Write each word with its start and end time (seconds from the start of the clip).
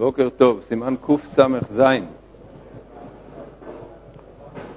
בוקר 0.00 0.28
טוב, 0.28 0.62
סימן 0.62 0.94
קס"ז. 1.06 1.82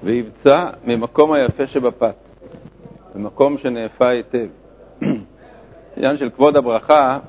ויבצע 0.04 0.70
ממקום 0.86 1.32
היפה 1.32 1.68
שבפת, 1.68 2.16
במקום 3.16 3.58
שנאפה 3.58 4.08
היטב. 4.08 4.48
עניין 5.98 6.18
של 6.18 6.30
כבוד 6.30 6.56
הברכה, 6.56 7.20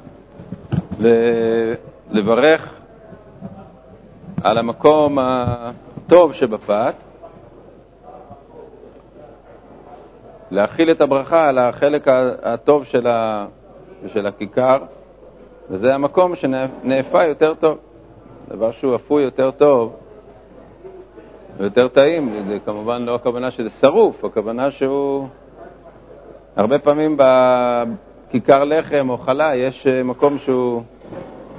לברך 2.10 2.74
על 4.44 4.58
המקום 4.58 5.18
הטוב 5.20 6.32
שבפת, 6.32 6.94
להכיל 10.50 10.90
את 10.90 11.00
הברכה 11.00 11.48
על 11.48 11.58
החלק 11.58 12.08
הטוב 12.42 12.84
של, 12.84 13.06
ה, 13.06 13.46
של 14.06 14.26
הכיכר, 14.26 14.78
וזה 15.70 15.94
המקום 15.94 16.36
שנאפה 16.36 17.24
יותר 17.24 17.54
טוב. 17.54 17.78
דבר 18.54 18.72
שהוא 18.72 18.94
אפוי 18.94 19.22
יותר 19.22 19.50
טוב 19.50 19.92
ויותר 21.58 21.88
טעים, 21.88 22.44
זה 22.48 22.58
כמובן 22.64 23.02
לא 23.02 23.14
הכוונה 23.14 23.50
שזה 23.50 23.70
שרוף, 23.70 24.24
הכוונה 24.24 24.70
שהוא... 24.70 25.28
הרבה 26.56 26.78
פעמים 26.78 27.16
בכיכר 27.16 28.64
לחם 28.64 29.10
או 29.10 29.18
חלה 29.18 29.54
יש 29.56 29.86
אה, 29.86 30.02
מקום 30.02 30.38
שהוא 30.38 30.82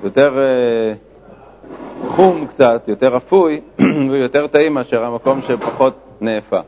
יותר 0.04 0.40
אה, 0.40 0.94
חום 2.08 2.48
קצת, 2.48 2.88
יותר 2.88 3.18
אפוי, 3.18 3.62
ויותר 4.12 4.48
טעים 4.48 4.74
מאשר 4.74 5.06
המקום 5.06 5.42
שפחות 5.42 5.94
נאפה. 6.22 6.60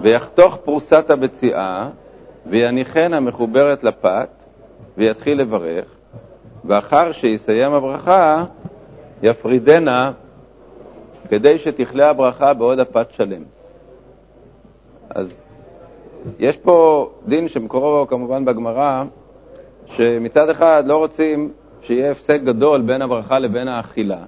ויחתוך 0.00 0.56
פרוסת 0.64 1.10
הבציעה, 1.10 1.88
ויניחנה 2.46 3.20
מחוברת 3.20 3.84
לפת, 3.84 4.28
ויתחיל 4.98 5.40
לברך, 5.40 5.93
ואחר 6.66 7.12
שיסיים 7.12 7.72
הברכה, 7.72 8.44
יפרידנה 9.22 10.12
כדי 11.28 11.58
שתכלה 11.58 12.10
הברכה 12.10 12.54
בעוד 12.54 12.78
הפת 12.80 13.06
שלם. 13.10 13.42
אז 15.10 15.40
יש 16.38 16.56
פה 16.56 17.08
דין 17.26 17.48
שמקורו 17.48 18.06
כמובן 18.06 18.44
בגמרא, 18.44 19.04
שמצד 19.86 20.48
אחד 20.48 20.84
לא 20.86 20.96
רוצים 20.96 21.50
שיהיה 21.82 22.10
הפסק 22.10 22.40
גדול 22.42 22.80
בין 22.80 23.02
הברכה 23.02 23.38
לבין 23.38 23.68
האכילה. 23.68 24.18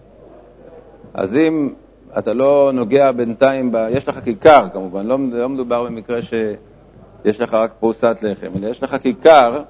אז 1.14 1.36
אם 1.36 1.72
אתה 2.18 2.34
לא 2.34 2.70
נוגע 2.74 3.12
בינתיים, 3.12 3.72
ב... 3.72 3.86
יש 3.90 4.08
לך 4.08 4.18
כיכר 4.24 4.66
כמובן, 4.72 5.06
לא, 5.06 5.18
לא 5.32 5.48
מדובר 5.48 5.84
במקרה 5.84 6.22
שיש 6.22 7.40
לך 7.40 7.54
רק 7.54 7.70
פרוסת 7.80 8.16
לחם, 8.22 8.50
אלא 8.58 8.66
יש 8.66 8.82
לך 8.82 8.96
כיכר 9.02 9.62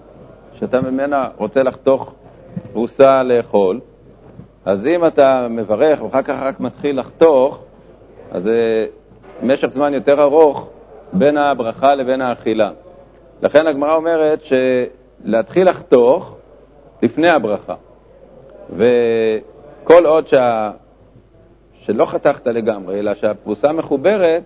שאתה 0.55 0.81
ממנה 0.81 1.29
רוצה 1.37 1.63
לחתוך 1.63 2.15
פרוסה 2.73 3.23
לאכול, 3.23 3.81
אז 4.65 4.87
אם 4.87 5.07
אתה 5.07 5.47
מברך 5.51 6.03
ואחר 6.03 6.23
כך 6.23 6.43
רק 6.43 6.61
מתחיל 6.61 7.01
לחתוך, 7.01 7.59
אז 8.31 8.43
זה 8.43 8.87
משך 9.43 9.67
זמן 9.67 9.95
יותר 9.95 10.23
ארוך 10.23 10.69
בין 11.13 11.37
הברכה 11.37 11.95
לבין 11.95 12.21
האכילה. 12.21 12.71
לכן 13.43 13.67
הגמרא 13.67 13.95
אומרת 13.95 14.41
שלהתחיל 15.25 15.69
לחתוך 15.69 16.37
לפני 17.03 17.29
הברכה, 17.29 17.75
וכל 18.71 20.07
עוד 20.07 20.29
שה... 20.29 20.71
שלא 21.81 22.05
חתכת 22.05 22.47
לגמרי, 22.47 22.99
אלא 22.99 23.15
שהפרוסה 23.15 23.73
מחוברת, 23.73 24.43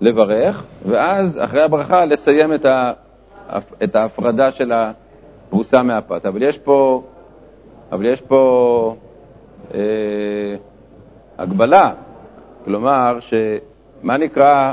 לברך, 0.00 0.64
ואז 0.86 1.38
אחרי 1.40 1.62
הברכה 1.62 2.04
לסיים 2.04 2.54
את, 2.54 2.64
ה... 2.64 2.92
את 3.82 3.96
ההפרדה 3.96 4.52
של 4.52 4.72
הפרוסה 4.72 5.82
מהפת. 5.82 6.26
אבל 6.26 6.42
יש 6.42 6.58
פה, 6.58 7.02
אבל 7.94 8.06
יש 8.06 8.20
פה 8.20 8.96
אה, 9.74 9.80
הגבלה, 11.38 11.92
כלומר, 12.64 13.18
שמה 13.20 14.16
נקרא, 14.16 14.72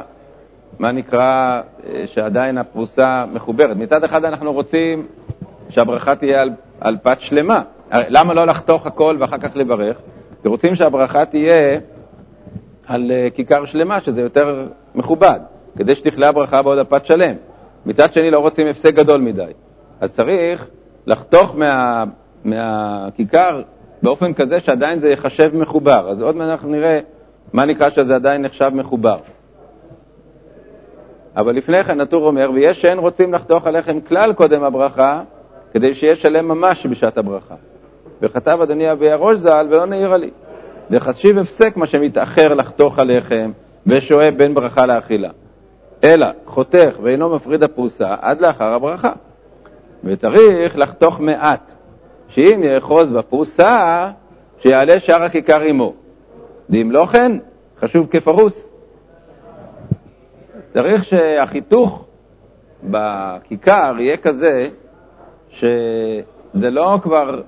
מה 0.79 0.91
נקרא 0.91 1.61
אה, 1.85 2.03
שעדיין 2.05 2.57
הפרוסה 2.57 3.25
מחוברת? 3.33 3.77
מצד 3.77 4.03
אחד 4.03 4.25
אנחנו 4.25 4.53
רוצים 4.53 5.07
שהברכה 5.69 6.15
תהיה 6.15 6.41
על, 6.41 6.49
על 6.79 6.97
פת 7.03 7.21
שלמה. 7.21 7.61
למה 7.91 8.33
לא 8.33 8.45
לחתוך 8.45 8.85
הכל 8.85 9.17
ואחר 9.19 9.37
כך 9.37 9.55
לברך? 9.55 9.97
כי 10.41 10.47
רוצים 10.47 10.75
שהברכה 10.75 11.25
תהיה 11.25 11.79
על 12.87 13.11
אה, 13.11 13.27
כיכר 13.35 13.65
שלמה, 13.65 14.01
שזה 14.01 14.21
יותר 14.21 14.67
מכובד, 14.95 15.39
כדי 15.77 15.95
שתכלה 15.95 16.29
הברכה 16.29 16.61
בעוד 16.61 16.77
הפת 16.77 17.05
שלם. 17.05 17.35
מצד 17.85 18.13
שני, 18.13 18.31
לא 18.31 18.39
רוצים 18.39 18.67
הפסק 18.67 18.93
גדול 18.93 19.21
מדי. 19.21 19.51
אז 19.99 20.11
צריך 20.11 20.67
לחתוך 21.05 21.55
מה, 21.55 22.03
מהכיכר 22.45 23.61
באופן 24.03 24.33
כזה 24.33 24.59
שעדיין 24.59 24.99
זה 24.99 25.09
ייחשב 25.09 25.51
מחובר. 25.53 26.09
אז 26.09 26.21
עוד 26.21 26.35
מעט 26.35 26.49
אנחנו 26.49 26.69
נראה 26.69 26.99
מה 27.53 27.65
נקרא 27.65 27.89
שזה 27.89 28.15
עדיין 28.15 28.41
נחשב 28.41 28.71
מחובר. 28.73 29.17
אבל 31.35 31.55
לפני 31.55 31.83
כן 31.83 32.01
הטור 32.01 32.27
אומר, 32.27 32.51
ויש 32.53 32.81
שאין 32.81 32.99
רוצים 32.99 33.33
לחתוך 33.33 33.67
עליכם 33.67 34.01
כלל 34.01 34.33
קודם 34.33 34.63
הברכה, 34.63 35.21
כדי 35.73 35.95
שיהיה 35.95 36.15
שלם 36.15 36.47
ממש 36.47 36.85
בשעת 36.85 37.17
הברכה. 37.17 37.55
וכתב 38.21 38.59
אדוני 38.63 38.91
אבי 38.91 39.11
הראש 39.11 39.37
ז"ל, 39.37 39.67
ולא 39.69 39.85
נעירה 39.85 40.17
לי. 40.17 40.29
דחשיב 40.91 41.37
הפסק 41.37 41.77
מה 41.77 41.85
שמתאחר 41.85 42.53
לחתוך 42.53 42.99
עליכם, 42.99 43.51
ושוהה 43.87 44.31
בין 44.31 44.53
ברכה 44.53 44.85
לאכילה. 44.85 45.29
אלא 46.03 46.27
חותך 46.45 46.97
ואינו 47.01 47.29
מפריד 47.29 47.63
הפרוסה 47.63 48.15
עד 48.21 48.41
לאחר 48.41 48.73
הברכה. 48.73 49.11
וצריך 50.03 50.77
לחתוך 50.77 51.19
מעט, 51.19 51.71
שאם 52.31 52.61
יאחוז 52.63 53.11
בפרוסה, 53.11 54.09
שיעלה 54.59 54.99
שאר 54.99 55.23
הכיכר 55.23 55.61
עמו. 55.61 55.93
ואם 56.69 56.91
לא 56.91 57.05
כן, 57.05 57.31
חשוב 57.81 58.07
כפרוס. 58.11 58.69
צריך 60.73 61.03
שהחיתוך 61.03 62.05
בכיכר 62.83 63.95
יהיה 63.99 64.17
כזה 64.17 64.67
שזה 65.49 66.69
לא 66.71 66.97
כבר 67.01 67.41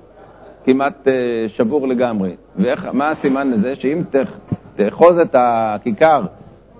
כמעט 0.64 1.08
אה, 1.08 1.44
שבור 1.48 1.88
לגמרי. 1.88 2.36
ומה 2.56 3.10
הסימן 3.10 3.50
לזה? 3.50 3.76
שאם 3.76 4.02
תאחוז 4.76 5.18
את 5.18 5.36
הכיכר 5.38 6.22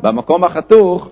במקום 0.01 0.45
החתוך, 0.45 1.11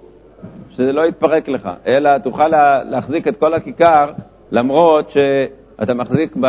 שזה 0.70 0.92
לא 0.92 1.06
יתפרק 1.06 1.48
לך, 1.48 1.68
אלא 1.86 2.18
תוכל 2.18 2.48
להחזיק 2.84 3.28
את 3.28 3.36
כל 3.36 3.54
הכיכר 3.54 4.12
למרות 4.50 5.10
שאתה 5.82 5.94
מחזיק 5.94 6.36
ב... 6.40 6.46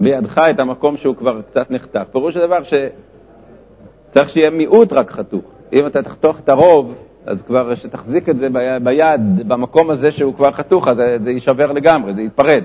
בידך 0.00 0.38
את 0.50 0.60
המקום 0.60 0.96
שהוא 0.96 1.16
כבר 1.16 1.40
קצת 1.50 1.70
נחתך. 1.70 2.00
פירוש 2.12 2.36
הדבר 2.36 2.58
שצריך 2.62 4.30
שיהיה 4.30 4.50
מיעוט 4.50 4.92
רק 4.92 5.10
חתוך. 5.10 5.44
אם 5.72 5.86
אתה 5.86 6.02
תחתוך 6.02 6.40
את 6.40 6.48
הרוב, 6.48 6.94
אז 7.26 7.42
כבר 7.42 7.74
שתחזיק 7.74 8.28
את 8.28 8.36
זה 8.36 8.48
ביד, 8.82 9.48
במקום 9.48 9.90
הזה 9.90 10.10
שהוא 10.10 10.34
כבר 10.34 10.52
חתוך, 10.52 10.88
אז 10.88 10.96
זה 10.96 11.30
יישבר 11.30 11.72
לגמרי, 11.72 12.14
זה 12.14 12.22
יתפרד. 12.22 12.64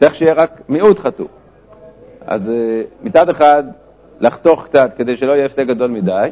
צריך 0.00 0.14
שיהיה 0.14 0.34
רק 0.34 0.60
מיעוט 0.68 0.98
חתוך. 0.98 1.30
אז 2.26 2.50
אה, 2.50 2.82
מצד 3.02 3.28
אחד, 3.28 3.64
לחתוך 4.20 4.64
קצת 4.64 4.94
כדי 4.96 5.16
שלא 5.16 5.32
יהיה 5.32 5.46
הפסק 5.46 5.66
גדול 5.66 5.90
מדי, 5.90 6.28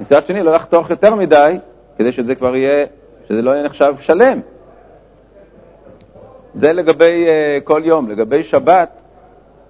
מצד 0.00 0.26
שני, 0.26 0.42
לא 0.42 0.54
לחתוך 0.54 0.90
יותר 0.90 1.14
מדי, 1.14 1.58
כדי 1.98 2.12
שזה 2.12 2.34
כבר 2.34 2.56
יהיה, 2.56 2.86
שזה 3.28 3.42
לא 3.42 3.50
יהיה 3.50 3.62
נחשב 3.62 3.94
שלם. 4.00 4.40
זה 6.54 6.72
לגבי 6.72 7.26
uh, 7.26 7.64
כל 7.64 7.82
יום. 7.84 8.10
לגבי 8.10 8.42
שבת, 8.42 8.90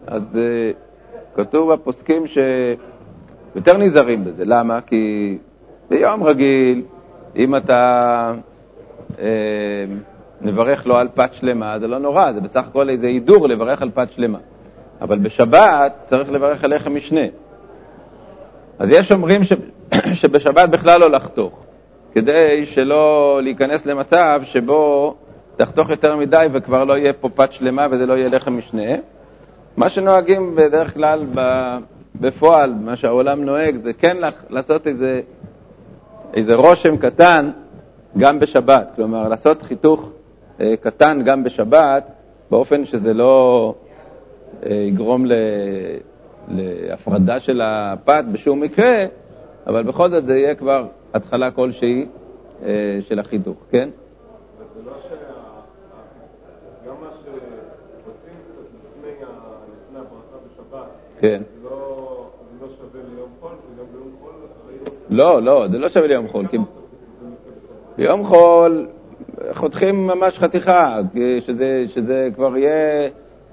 אז 0.07 0.39
uh, 0.39 1.37
כתוב 1.37 1.73
בפוסקים 1.73 2.25
שיותר 2.27 3.77
נזהרים 3.77 4.25
בזה. 4.25 4.45
למה? 4.47 4.81
כי 4.81 5.39
ביום 5.91 6.23
רגיל, 6.23 6.83
אם 7.37 7.57
אתה 7.57 8.33
uh, 9.11 9.21
מברך 10.41 10.87
לו 10.87 10.97
על 10.97 11.09
פת 11.15 11.31
שלמה, 11.33 11.79
זה 11.79 11.89
לא 11.89 11.99
נורא, 11.99 12.33
זה 12.33 12.41
בסך 12.41 12.65
הכל 12.69 12.89
איזה 12.91 13.07
הידור 13.07 13.49
לברך 13.49 13.83
על 13.83 13.91
פת 13.95 14.13
שלמה. 14.13 14.39
אבל 15.01 15.19
בשבת 15.19 15.95
צריך 16.07 16.31
לברך 16.31 16.65
על 16.65 16.75
לחם 16.75 16.95
משנה. 16.95 17.27
אז 18.79 18.91
יש 18.91 19.13
אומרים 19.13 19.45
ש... 19.45 19.53
שבשבת 20.21 20.69
בכלל 20.69 21.01
לא 21.01 21.11
לחתוך, 21.11 21.65
כדי 22.13 22.67
שלא 22.67 23.41
להיכנס 23.43 23.87
למצב 23.87 24.41
שבו 24.45 25.15
תחתוך 25.61 25.91
יותר 25.91 26.17
מדי 26.17 26.47
וכבר 26.53 26.85
לא 26.85 26.99
יהיה 26.99 27.13
פה 27.13 27.29
פת 27.29 27.53
שלמה 27.53 27.87
וזה 27.91 28.07
לא 28.07 28.13
יהיה 28.13 28.29
לחם 28.29 28.59
משנה. 28.59 28.93
מה 29.77 29.89
שנוהגים 29.89 30.55
בדרך 30.55 30.95
כלל 30.95 31.27
בפועל, 32.21 32.75
מה 32.75 32.97
שהעולם 32.97 33.45
נוהג, 33.45 33.77
זה 33.77 33.93
כן 33.93 34.17
לעשות 34.51 34.87
איזה, 34.87 35.21
איזה 36.35 36.55
רושם 36.55 36.97
קטן 36.97 37.51
גם 38.19 38.39
בשבת, 38.39 38.93
כלומר 38.97 39.29
לעשות 39.29 39.63
חיתוך 39.63 40.11
אה, 40.61 40.75
קטן 40.81 41.23
גם 41.25 41.45
בשבת, 41.45 42.05
באופן 42.51 42.85
שזה 42.85 43.15
לא 43.15 43.75
אה, 44.67 44.73
יגרום 44.73 45.27
ל... 45.27 45.33
להפרדה 46.49 47.41
של 47.41 47.61
הפת 47.65 48.25
בשום 48.33 48.61
מקרה, 48.61 49.05
אבל 49.67 49.83
בכל 49.83 50.11
זאת 50.11 50.27
זה 50.27 50.39
יהיה 50.39 50.55
כבר 50.55 50.87
התחלה 51.15 51.51
כלשהי 51.51 52.07
אה, 52.63 52.99
של 53.09 53.19
החיתוך, 53.19 53.57
כן? 53.71 53.89
זה 54.77 54.91
לא 54.91 54.93
שה... 55.09 55.30
גם 57.33 57.51
מה 57.51 57.99
שרוצים 58.05 58.35
קצת 58.45 59.27
לפני 59.87 59.99
הברכה 59.99 60.37
בשבת, 60.47 60.89
כן. 61.21 61.43
לא, 65.11 65.43
לא, 65.43 65.69
זה 65.69 65.79
לא 65.79 65.89
שווה 65.89 66.07
ליום 66.07 66.29
חול. 66.29 66.47
ביום 67.97 68.25
חול 68.25 68.87
חותכים 69.53 70.07
ממש 70.07 70.39
חתיכה, 70.39 71.01
שזה, 71.41 71.85
שזה 71.89 72.29
כבר 72.35 72.57
יהיה 72.57 73.09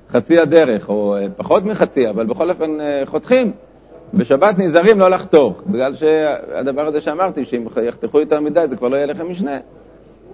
חצי 0.10 0.40
הדרך, 0.40 0.90
או 0.90 1.16
פחות 1.38 1.64
מחצי, 1.64 2.10
אבל 2.10 2.26
בכל 2.26 2.50
אופן 2.50 2.82
אה, 2.82 3.02
חותכים. 3.06 3.52
בשבת 4.14 4.58
נזהרים 4.58 5.00
לא 5.00 5.10
לחתוך, 5.10 5.62
בגלל 5.68 5.96
שהדבר 5.96 6.88
הזה 6.88 7.02
שאמרתי, 7.02 7.46
שאם 7.46 7.68
יחתכו 7.84 8.20
יותר 8.20 8.42
מדי 8.42 8.68
זה 8.70 8.76
כבר 8.76 8.88
לא 8.88 8.96
יהיה 8.96 9.06
לכם 9.06 9.32
משנה. 9.32 9.58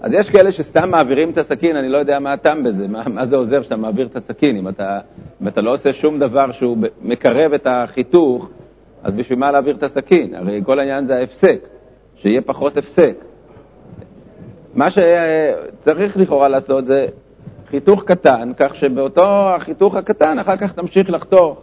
אז 0.03 0.13
יש 0.13 0.29
כאלה 0.29 0.51
שסתם 0.51 0.89
מעבירים 0.89 1.29
את 1.29 1.37
הסכין, 1.37 1.75
אני 1.75 1.89
לא 1.89 1.97
יודע 1.97 2.19
מה 2.19 2.33
הטעם 2.33 2.63
בזה, 2.63 2.87
מה, 2.87 3.03
מה 3.07 3.25
זה 3.25 3.35
עוזר 3.35 3.61
שאתה 3.61 3.75
מעביר 3.75 4.07
את 4.07 4.15
הסכין. 4.15 4.57
אם 4.57 4.67
אתה, 4.67 4.99
אם 5.41 5.47
אתה 5.47 5.61
לא 5.61 5.73
עושה 5.73 5.93
שום 5.93 6.19
דבר 6.19 6.51
שהוא 6.51 6.77
מקרב 7.01 7.53
את 7.53 7.67
החיתוך, 7.69 8.49
אז 9.03 9.13
בשביל 9.13 9.39
מה 9.39 9.51
להעביר 9.51 9.75
את 9.75 9.83
הסכין? 9.83 10.35
הרי 10.35 10.61
כל 10.65 10.79
העניין 10.79 11.05
זה 11.05 11.15
ההפסק, 11.15 11.67
שיהיה 12.15 12.41
פחות 12.41 12.77
הפסק. 12.77 13.15
מה 14.73 14.87
שצריך 14.91 16.17
לכאורה 16.17 16.47
לעשות 16.47 16.85
זה 16.85 17.05
חיתוך 17.69 18.03
קטן, 18.03 18.51
כך 18.57 18.75
שבאותו 18.75 19.55
החיתוך 19.55 19.95
הקטן 19.95 20.39
אחר 20.39 20.57
כך 20.57 20.73
תמשיך 20.73 21.09
לחתוך, 21.09 21.61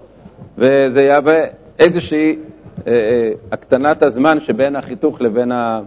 וזה 0.59 1.03
יהווה 1.03 1.45
איזושהי 1.79 2.37
אה, 2.87 2.93
אה, 2.93 3.31
הקטנת 3.53 4.03
הזמן 4.03 4.41
שבין 4.41 4.77
החיתוך 4.77 5.21
לבין, 5.21 5.53
ה... 5.53 5.81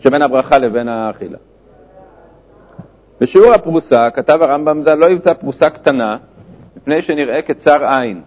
שבין 0.00 0.22
הברכה 0.22 0.58
לבין 0.58 0.88
האכילה. 0.88 1.38
בשיעור 3.20 3.52
הפרוסה 3.52 4.10
כתב 4.10 4.38
הרמב"ם 4.42 4.82
ז"ל 4.82 4.94
לא 4.94 5.06
ימצא 5.06 5.34
פרוסה 5.34 5.70
קטנה 5.70 6.16
מפני 6.76 7.02
שנראה 7.02 7.42
כצר 7.42 7.84
עין, 7.84 8.22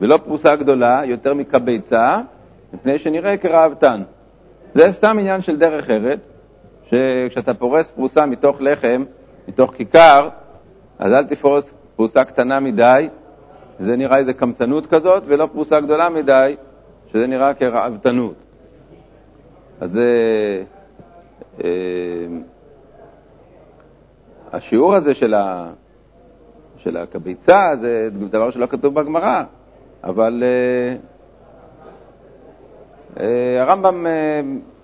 ולא 0.00 0.18
פרוסה 0.24 0.56
גדולה 0.56 1.02
יותר 1.04 1.34
מכביצה 1.34 2.20
מפני 2.72 2.98
שנראה 2.98 3.36
כרעבתן. 3.36 4.02
זה 4.74 4.92
סתם 4.92 5.16
עניין 5.20 5.42
של 5.42 5.56
דרך 5.56 5.90
ארץ, 5.90 6.18
שכשאתה 6.90 7.54
פורס 7.54 7.90
פרוסה 7.90 8.26
מתוך 8.26 8.56
לחם, 8.60 9.04
מתוך 9.48 9.74
כיכר, 9.74 10.28
אז 10.98 11.12
אל 11.12 11.24
תפרוס 11.24 11.72
פרוסה 11.96 12.24
קטנה 12.24 12.60
מדי, 12.60 13.08
זה 13.78 13.96
נראה 13.96 14.18
איזה 14.18 14.32
קמצנות 14.32 14.86
כזאת, 14.86 15.22
ולא 15.26 15.48
פרוסה 15.52 15.80
גדולה 15.80 16.08
מדי, 16.08 16.56
שזה 17.12 17.26
נראה 17.26 17.54
כרעבתנות. 17.54 18.34
אז 19.80 19.92
זה... 19.92 20.08
אה, 21.64 21.68
השיעור 24.56 24.94
הזה 24.94 25.14
של, 25.14 25.34
ה, 25.34 25.70
של 26.78 26.96
הקביצה 26.96 27.70
זה 27.80 28.08
דבר 28.12 28.50
שלא 28.50 28.66
כתוב 28.66 28.94
בגמרא, 28.94 29.42
אבל 30.04 30.42
אה, 30.42 30.96
אה, 33.20 33.62
הרמב"ם 33.62 34.06
אה, 34.06 34.40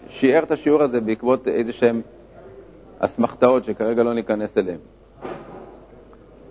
שיער 0.09 0.43
את 0.43 0.51
השיעור 0.51 0.83
הזה 0.83 1.01
בעקבות 1.01 1.49
איזה 1.49 1.73
שהם 1.73 2.01
אסמכתאות 2.99 3.65
שכרגע 3.65 4.03
לא 4.03 4.15
ניכנס 4.15 4.59
אליהם. 4.59 4.79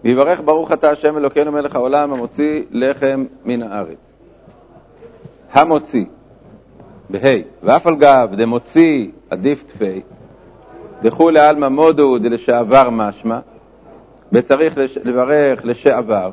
ויברך 0.04 0.42
ברוך 0.46 0.72
אתה 0.72 0.90
השם 0.90 1.18
אלוקינו 1.18 1.52
מלך 1.52 1.76
העולם 1.76 2.14
המוציא 2.14 2.64
לחם 2.72 3.26
מן 3.46 3.64
הארץ. 3.64 3.98
המוציא, 5.52 6.06
בה' 7.10 7.42
ואף 7.64 7.88
על 7.88 7.96
גב 7.96 8.30
דמוציא 8.36 9.08
עדיף 9.30 9.64
תפי, 9.64 10.02
דכולי 11.02 11.40
עלמא 11.40 11.68
מודו 11.68 12.18
דלשעבר 12.18 12.90
משמע, 12.90 13.40
וצריך 14.32 14.78
לברך 15.04 15.66
לשעבר, 15.66 16.30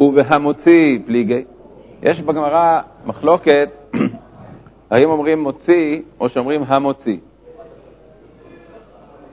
ובהמוציא 0.00 0.98
פליגי. 1.06 1.44
יש 2.02 2.20
בגמרא 2.22 2.80
מחלוקת 3.06 3.70
האם 4.90 5.10
אומרים 5.10 5.42
מוציא 5.42 6.02
או 6.20 6.28
שאומרים 6.28 6.62
המוציא. 6.66 7.16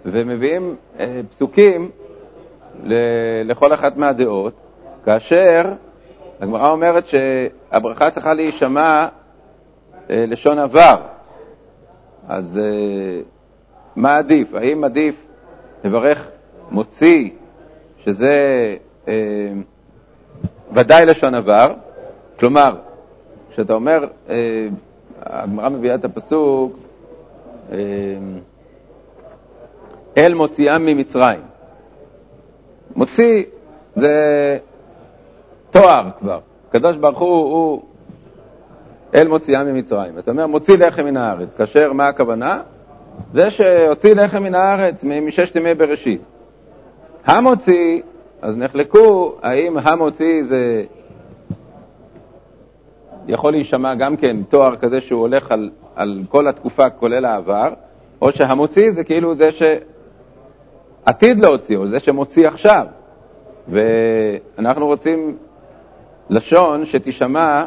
ומביאים 0.05 0.75
אה, 0.99 1.21
פסוקים 1.29 1.89
לכל 3.45 3.73
אחת 3.73 3.97
מהדעות, 3.97 4.53
כאשר 5.05 5.73
הגמרא 6.41 6.69
אומרת 6.69 7.07
שהברכה 7.07 8.11
צריכה 8.11 8.33
להישמע 8.33 9.07
אה, 10.09 10.25
לשון 10.27 10.59
עבר. 10.59 10.97
אז 12.27 12.59
אה, 12.63 13.21
מה 13.95 14.17
עדיף? 14.17 14.53
האם 14.53 14.83
עדיף 14.83 15.15
לברך 15.83 16.29
מוציא, 16.71 17.29
שזה 17.97 18.35
אה, 19.07 19.13
ודאי 20.73 21.05
לשון 21.05 21.35
עבר, 21.35 21.73
כלומר, 22.39 22.75
כשאתה 23.51 23.73
אומר, 23.73 24.07
אה, 24.29 24.67
הגמרא 25.19 25.69
מביאה 25.69 25.95
את 25.95 26.05
הפסוק, 26.05 26.77
אה, 27.71 27.77
אל 30.17 30.33
מוציאם 30.33 30.85
ממצרים. 30.85 31.41
מוציא 32.95 33.43
זה 33.95 34.57
תואר 35.71 36.09
כבר. 36.19 36.39
הקדוש 36.69 36.97
ברוך 36.97 37.19
הוא, 37.19 37.29
הוא 37.29 37.81
אל 39.15 39.27
מוציאם 39.27 39.65
ממצרים. 39.65 40.17
אתה 40.19 40.31
אומר, 40.31 40.47
מוציא 40.47 40.77
לחם 40.77 41.05
מן 41.05 41.17
הארץ. 41.17 41.53
כאשר, 41.53 41.93
מה 41.93 42.07
הכוונה? 42.07 42.61
זה 43.33 43.51
שהוציא 43.51 44.15
לחם 44.15 44.43
מן 44.43 44.55
הארץ 44.55 45.03
מששת 45.03 45.55
ימי 45.55 45.73
בראשית. 45.73 46.21
המוציא, 47.25 48.01
אז 48.41 48.57
נחלקו 48.57 49.35
האם 49.41 49.77
המוציא 49.77 50.43
זה 50.43 50.83
יכול 53.27 53.51
להישמע 53.51 53.95
גם 53.95 54.17
כן 54.17 54.37
תואר 54.49 54.75
כזה 54.75 55.01
שהוא 55.01 55.21
הולך 55.21 55.51
על, 55.51 55.69
על 55.95 56.23
כל 56.29 56.47
התקופה 56.47 56.89
כולל 56.89 57.25
העבר, 57.25 57.73
או 58.21 58.31
שהמוציא 58.31 58.91
זה 58.91 59.03
כאילו 59.03 59.35
זה 59.35 59.49
שעתיד 61.05 61.39
להוציא, 61.39 61.77
או 61.77 61.87
זה 61.87 61.99
שמוציא 61.99 62.47
עכשיו. 62.47 62.85
ואנחנו 63.67 64.85
רוצים 64.85 65.37
לשון 66.29 66.85
שתישמע 66.85 67.65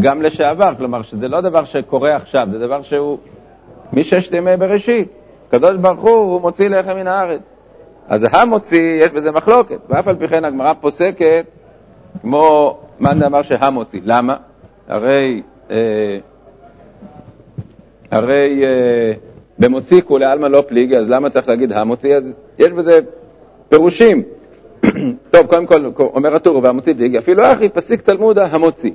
גם 0.00 0.22
לשעבר, 0.22 0.72
כלומר 0.78 1.02
שזה 1.02 1.28
לא 1.28 1.40
דבר 1.40 1.64
שקורה 1.64 2.16
עכשיו, 2.16 2.48
זה 2.50 2.58
דבר 2.58 2.82
שהוא 2.82 3.18
מששת 3.92 4.34
ימי 4.34 4.56
בראשית. 4.56 5.08
הקדוש 5.48 5.76
ברוך 5.76 6.00
הוא, 6.00 6.10
הוא 6.10 6.40
מוציא 6.40 6.68
לחם 6.68 6.96
מן 6.96 7.06
הארץ. 7.06 7.40
אז 8.08 8.26
המוציא, 8.32 9.04
יש 9.04 9.10
בזה 9.10 9.32
מחלוקת, 9.32 9.78
ואף 9.88 10.08
על 10.08 10.16
פי 10.16 10.28
כן 10.28 10.44
הגמרא 10.44 10.72
פוסקת 10.80 11.46
כמו 12.20 12.78
מאן 13.00 13.18
דאמר 13.20 13.42
שהמוציא. 13.42 14.00
למה? 14.04 14.36
הרי, 14.88 15.42
אה, 15.70 16.18
הרי 18.10 18.64
אה, 18.64 19.12
במוציא 19.58 20.00
כולי 20.00 20.24
עלמא 20.24 20.46
לא 20.46 20.64
פליגי, 20.66 20.96
אז 20.96 21.10
למה 21.10 21.30
צריך 21.30 21.48
להגיד 21.48 21.72
המוציא? 21.72 22.16
אז 22.16 22.34
יש 22.58 22.72
בזה 22.72 23.00
פירושים. 23.68 24.22
טוב, 25.30 25.46
קודם 25.46 25.66
כל, 25.66 25.90
אומר 25.98 26.34
הטור, 26.34 26.60
והמוציא 26.62 26.94
פליגי, 26.94 27.18
אפילו 27.18 27.52
אחי 27.52 27.68
פסיק 27.68 28.02
תלמודה 28.02 28.46
המוציא. 28.46 28.90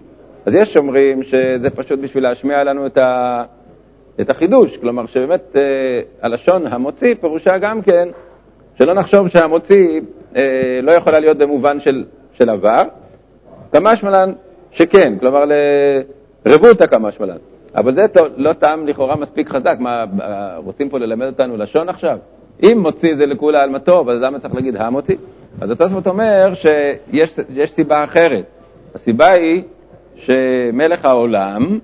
אז 0.45 0.53
יש 0.53 0.77
אומרים 0.77 1.23
שזה 1.23 1.69
פשוט 1.69 1.99
בשביל 1.99 2.23
להשמיע 2.23 2.63
לנו 2.63 2.85
את, 2.85 2.97
ה, 2.97 3.43
את 4.21 4.29
החידוש, 4.29 4.77
כלומר 4.77 5.05
שבאמת 5.05 5.55
אה, 5.55 6.01
הלשון 6.21 6.67
המוציא 6.67 7.15
פירושה 7.21 7.57
גם 7.57 7.81
כן 7.81 8.07
שלא 8.77 8.93
נחשוב 8.93 9.27
שהמוציא 9.27 10.01
אה, 10.35 10.79
לא 10.83 10.91
יכולה 10.91 11.19
להיות 11.19 11.37
במובן 11.37 11.79
של, 11.79 12.03
של 12.33 12.49
עבר, 12.49 12.83
כמשמלן 13.71 14.31
שכן, 14.71 15.13
כלומר 15.19 15.43
לרבותא 16.45 16.85
כמשמלן. 16.85 17.37
אבל 17.75 17.93
זה 17.95 18.05
לא 18.37 18.53
טעם 18.53 18.87
לכאורה 18.87 19.15
מספיק 19.15 19.49
חזק, 19.49 19.75
מה, 19.79 20.05
רוצים 20.57 20.89
פה 20.89 20.99
ללמד 20.99 21.25
אותנו 21.25 21.57
לשון 21.57 21.89
עכשיו? 21.89 22.17
אם 22.63 22.79
מוציא 22.81 23.15
זה 23.15 23.25
לכולה 23.25 23.63
על 23.63 23.69
מה 23.69 23.79
טוב, 23.79 24.09
אז 24.09 24.21
למה 24.21 24.39
צריך 24.39 24.55
להגיד 24.55 24.75
המוציא? 24.75 25.15
אז 25.61 25.71
התוספות 25.71 26.07
אומר 26.07 26.53
שיש 26.53 27.71
סיבה 27.71 28.03
אחרת. 28.03 28.45
הסיבה 28.95 29.31
היא 29.31 29.63
שמלך 30.15 31.05
העולם 31.05 31.79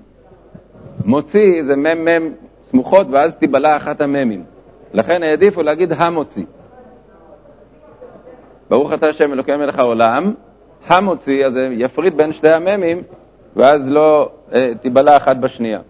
מוציא 1.06 1.62
זה 1.62 1.76
מ"מ 1.76 2.32
סמוכות 2.64 3.06
ואז 3.10 3.34
תיבלע 3.34 3.76
אחת 3.76 4.00
המ"מים. 4.00 4.44
לכן 4.92 5.22
העדיפו 5.22 5.62
להגיד 5.62 5.92
המוציא. 5.92 6.44
ברוך 8.70 8.92
אתה 8.92 9.08
השם 9.08 9.32
אלוקי 9.32 9.56
מלך 9.56 9.78
העולם, 9.78 10.34
המוציא, 10.86 11.46
אז 11.46 11.58
יפריד 11.70 12.16
בין 12.16 12.32
שתי 12.32 12.48
המ"מים 12.48 13.02
ואז 13.56 13.90
לא 13.90 14.30
אה, 14.52 14.72
תיבלע 14.80 15.16
אחת 15.16 15.36
בשנייה. 15.36 15.80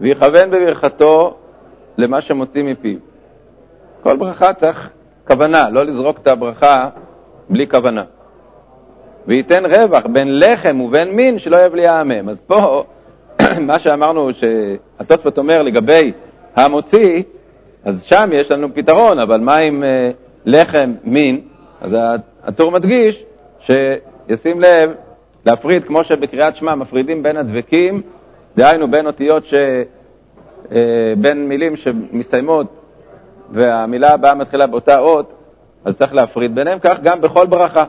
ויכוון 0.00 0.50
בברכתו 0.50 1.36
למה 1.98 2.20
שמוציא 2.20 2.62
מפיו. 2.64 2.98
כל 4.02 4.16
ברכה 4.16 4.54
צריך 4.54 4.90
כוונה, 5.26 5.70
לא 5.70 5.84
לזרוק 5.84 6.18
את 6.18 6.26
הברכה 6.26 6.88
בלי 7.50 7.68
כוונה. 7.68 8.04
וייתן 9.28 9.66
רווח 9.66 10.06
בין 10.06 10.38
לחם 10.38 10.80
ובין 10.80 11.10
מין 11.10 11.38
שלא 11.38 11.56
יבליע 11.56 11.94
המם. 11.94 12.28
אז 12.28 12.40
פה, 12.46 12.84
מה 13.60 13.78
שאמרנו, 13.78 14.30
שהתוספות 14.32 15.38
אומר 15.38 15.62
לגבי 15.62 16.12
המוציא, 16.56 17.22
אז 17.84 18.02
שם 18.02 18.30
יש 18.32 18.50
לנו 18.50 18.74
פתרון, 18.74 19.18
אבל 19.18 19.40
מה 19.40 19.56
עם 19.56 19.82
uh, 19.82 20.14
לחם, 20.44 20.92
מין? 21.04 21.40
אז 21.80 21.96
הטור 22.44 22.70
מדגיש 22.70 23.24
שישים 23.60 24.60
לב 24.60 24.90
להפריד, 25.46 25.84
כמו 25.84 26.04
שבקריאת 26.04 26.56
שמע 26.56 26.74
מפרידים 26.74 27.22
בין 27.22 27.36
הדבקים, 27.36 28.02
דהיינו 28.56 28.90
בין 28.90 29.06
אותיות 29.06 29.46
ש... 29.46 29.54
אה, 30.72 31.14
בין 31.18 31.48
מילים 31.48 31.76
שמסתיימות 31.76 32.66
והמילה 33.50 34.14
הבאה 34.14 34.34
מתחילה 34.34 34.66
באותה 34.66 34.98
אות, 34.98 35.32
אז 35.84 35.96
צריך 35.96 36.14
להפריד 36.14 36.54
ביניהם, 36.54 36.78
כך 36.78 37.00
גם 37.02 37.20
בכל 37.20 37.46
ברכה, 37.46 37.84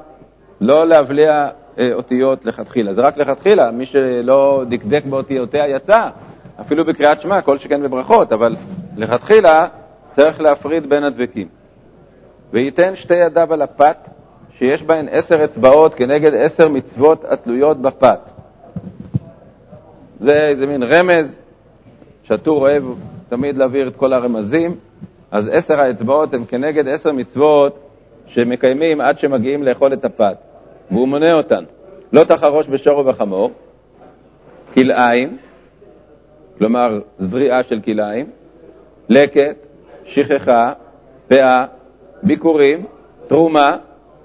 לא 0.62 0.88
להבליע 0.88 1.48
אה, 1.80 1.94
אותיות 1.94 2.46
לכתחילה. 2.46 2.94
זה 2.94 3.02
רק 3.02 3.18
לכתחילה, 3.18 3.72
מי 3.72 3.86
שלא 3.86 4.64
דקדק 4.70 5.06
באותיותיה 5.06 5.68
יצא, 5.68 6.10
אפילו 6.62 6.86
בקריאת 6.86 7.22
שמע, 7.22 7.42
כל 7.42 7.58
שכן 7.58 7.84
בברכות, 7.84 8.34
אבל 8.34 8.56
לכתחילה 8.98 9.68
צריך 10.12 10.42
להפריד 10.42 10.90
בין 10.90 11.04
הדבקים. 11.04 11.48
וייתן 12.54 12.96
שתי 12.96 13.16
ידיו 13.16 13.54
על 13.54 13.62
הפת, 13.62 14.10
שיש 14.58 14.84
בהן 14.84 15.08
עשר 15.12 15.44
אצבעות 15.44 15.96
כנגד 15.96 16.34
עשר 16.34 16.70
מצוות 16.70 17.26
התלויות 17.26 17.82
בפת. 17.82 18.20
זה 20.20 20.48
איזה 20.48 20.68
מין 20.68 20.84
רמז 20.84 21.40
שהטור 22.24 22.62
אוהב 22.62 22.84
תמיד 23.30 23.58
להעביר 23.58 23.88
את 23.88 23.96
כל 23.96 24.14
הרמזים, 24.14 24.76
אז 25.32 25.50
עשר 25.54 25.80
האצבעות 25.80 26.34
הן 26.34 26.44
כנגד 26.48 26.88
עשר 26.88 27.12
מצוות 27.12 27.80
שמקיימים 28.28 29.02
עד 29.02 29.20
שמגיעים 29.20 29.64
לאכול 29.64 29.94
את 29.94 30.06
הפת, 30.06 30.38
והוא 30.92 31.08
מונה 31.08 31.34
אותן. 31.34 31.64
לא 32.14 32.24
תחרוש 32.24 32.68
בשור 32.68 33.00
ובחמור, 33.00 33.52
כלאיים, 34.74 35.38
כלומר 36.58 37.00
זריעה 37.20 37.64
של 37.64 37.82
כלאיים, 37.82 38.26
לקט, 39.10 39.56
שכחה, 40.06 40.74
פאה, 41.28 41.66
ביקורים, 42.24 42.86
תרומה, 43.28 43.78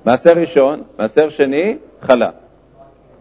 מעשר 0.05 0.33
ראשון, 0.33 0.83
מעשר 0.99 1.29
שני, 1.29 1.77
חלה. 2.01 2.31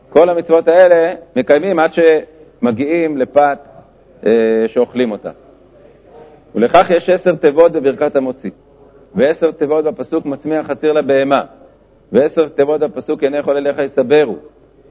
כל 0.10 0.30
המצוות 0.30 0.68
האלה 0.68 1.14
מקיימים 1.36 1.80
עד 1.80 1.92
שמגיעים 1.94 3.18
לפת 3.18 3.60
אה, 4.26 4.66
שאוכלים 4.68 5.12
אותה. 5.12 5.32
ולכך 6.56 6.88
יש 6.90 7.10
עשר 7.10 7.36
תיבות 7.36 7.72
בברכת 7.72 8.16
המוציא, 8.16 8.52
ועשר 9.16 9.52
תיבות 9.52 9.86
בפסוק 9.86 10.26
מצמיח 10.26 10.68
חציר 10.68 10.94
לבהמה, 10.94 11.42
ועשר 12.14 12.48
תיבות 12.48 12.82
בפסוק 12.82 13.24
עיני 13.24 13.44
כל 13.44 13.58
אליך 13.58 13.78
יסברו, 13.80 14.36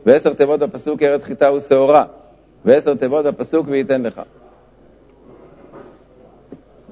ועשר 0.06 0.34
תיבות 0.34 0.60
בפסוק 0.60 1.02
ארץ 1.02 1.22
חיטה 1.22 1.52
ושעורה, 1.52 2.04
ועשר 2.64 2.94
תיבות 2.94 3.24
בפסוק 3.24 3.66
וייתן 3.68 4.02
לך. 4.02 4.20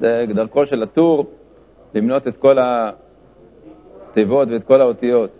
זה 0.00 0.24
דרכו 0.28 0.66
של 0.66 0.82
הטור 0.82 1.30
למנות 1.94 2.28
את 2.28 2.36
כל 2.36 2.56
התיבות 4.10 4.48
ואת 4.50 4.64
כל 4.64 4.80
האותיות. 4.80 5.30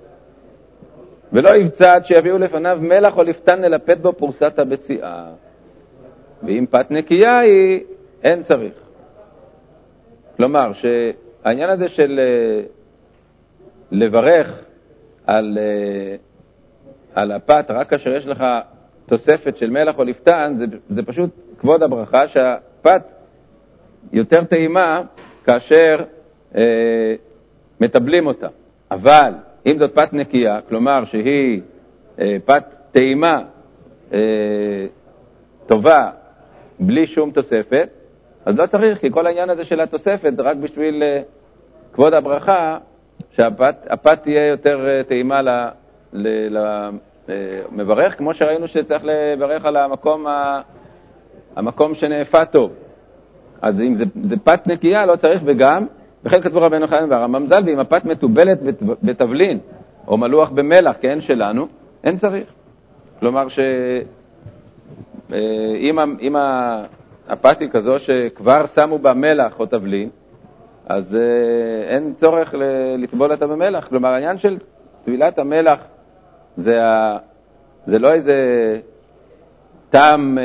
ולא 1.33 1.57
יבצע 1.57 1.95
עד 1.95 2.07
שיביאו 2.07 2.39
לפניו 2.39 2.79
מלח 2.81 3.17
או 3.17 3.23
לפתן 3.23 3.63
ללפת 3.63 3.99
בו 3.99 4.13
פרוסת 4.13 4.59
הבציעה. 4.59 5.27
ואם 6.43 6.65
פת 6.71 6.91
נקייה 6.91 7.39
היא, 7.39 7.81
אין 8.23 8.43
צריך. 8.43 8.73
כלומר, 10.37 10.73
שהעניין 10.73 11.71
הזה 11.71 11.89
של 11.89 12.21
אה, 12.23 12.63
לברך 13.91 14.61
על, 15.31 15.59
אה, 15.61 16.17
על 17.15 17.33
הפת 17.33 17.67
רק 17.69 17.91
כאשר 17.91 18.11
יש 18.11 18.27
לך 18.27 18.45
תוספת 19.07 19.57
של 19.57 19.71
מלח 19.71 19.99
או 19.99 20.05
לפתן, 20.05 20.55
זה, 20.57 20.67
זה 20.89 21.03
פשוט 21.03 21.31
כבוד 21.59 21.83
הברכה 21.83 22.29
שהפת 22.29 23.03
יותר 24.13 24.45
טעימה 24.45 25.03
כאשר 25.45 26.03
אה, 26.57 27.15
מטבלים 27.81 28.27
אותה. 28.27 28.49
אבל 28.91 29.33
אם 29.67 29.79
זאת 29.79 29.95
פת 29.95 30.13
נקייה, 30.13 30.61
כלומר 30.69 31.05
שהיא 31.05 31.61
אה, 32.19 32.37
פת 32.45 32.65
טעימה 32.93 33.43
אה, 34.13 34.87
טובה 35.67 36.11
בלי 36.81 37.07
שום 37.07 37.31
תוספת, 37.31 37.89
אז 38.45 38.59
לא 38.59 38.67
צריך, 38.67 38.99
כי 38.99 39.11
כל 39.11 39.27
העניין 39.27 39.51
הזה 39.51 39.65
של 39.65 39.81
התוספת 39.81 40.37
זה 40.37 40.43
רק 40.43 40.57
בשביל 40.57 41.03
אה, 41.03 41.21
כבוד 41.93 42.15
הברכה, 42.15 42.79
שהפת 43.37 44.23
תהיה 44.23 44.47
יותר 44.47 44.89
אה, 44.89 45.03
טעימה 45.03 45.41
למברך, 47.73 48.19
כמו 48.19 48.35
שראינו 48.35 48.69
שצריך 48.69 49.03
לברך 49.05 49.65
על 49.65 49.77
המקום, 49.77 50.27
המקום 51.57 51.95
שנאפה 51.95 52.45
טוב. 52.45 52.73
אז 53.63 53.81
אם 53.81 53.95
זה, 53.95 54.05
זה 54.23 54.37
פת 54.45 54.67
נקייה, 54.67 55.07
לא 55.07 55.17
צריך, 55.17 55.43
וגם, 55.45 55.87
וכן 56.25 56.41
כתבו 56.41 56.61
רבנו 56.61 56.89
חיים 56.89 57.11
והרמב"ם 57.11 57.47
ז"ל, 57.47 57.63
ואם 57.67 57.79
הפת 57.79 58.05
מתובלת 58.05 58.59
בתבלין, 59.03 59.59
או 60.09 60.17
מלוח 60.17 60.51
במלח, 60.51 60.97
כן, 61.01 61.21
שלנו, 61.21 61.67
אין 62.05 62.17
צריך. 62.17 62.45
כלומר, 63.21 63.47
שאם 63.49 63.99
אה, 66.37 66.85
הפת 67.29 67.61
היא 67.61 67.69
כזו 67.69 67.99
שכבר 67.99 68.67
שמו 68.67 68.99
בה 68.99 69.15
מלח 69.15 69.61
או 69.61 69.67
תבלין, 69.67 70.09
אז 70.91 71.15
אה, 71.15 71.95
אין 71.95 72.15
צורך 72.17 72.55
לטבול 72.99 73.33
אותה 73.33 73.47
במלח. 73.47 73.89
כלומר, 73.89 74.09
העניין 74.09 74.39
של 74.39 74.59
טבילת 75.05 75.39
המלח 75.39 75.79
זה, 76.57 76.85
ה, 76.85 77.19
זה 77.87 77.99
לא 77.99 78.13
איזה 78.13 78.37
טעם 79.91 80.39
אה, 80.39 80.45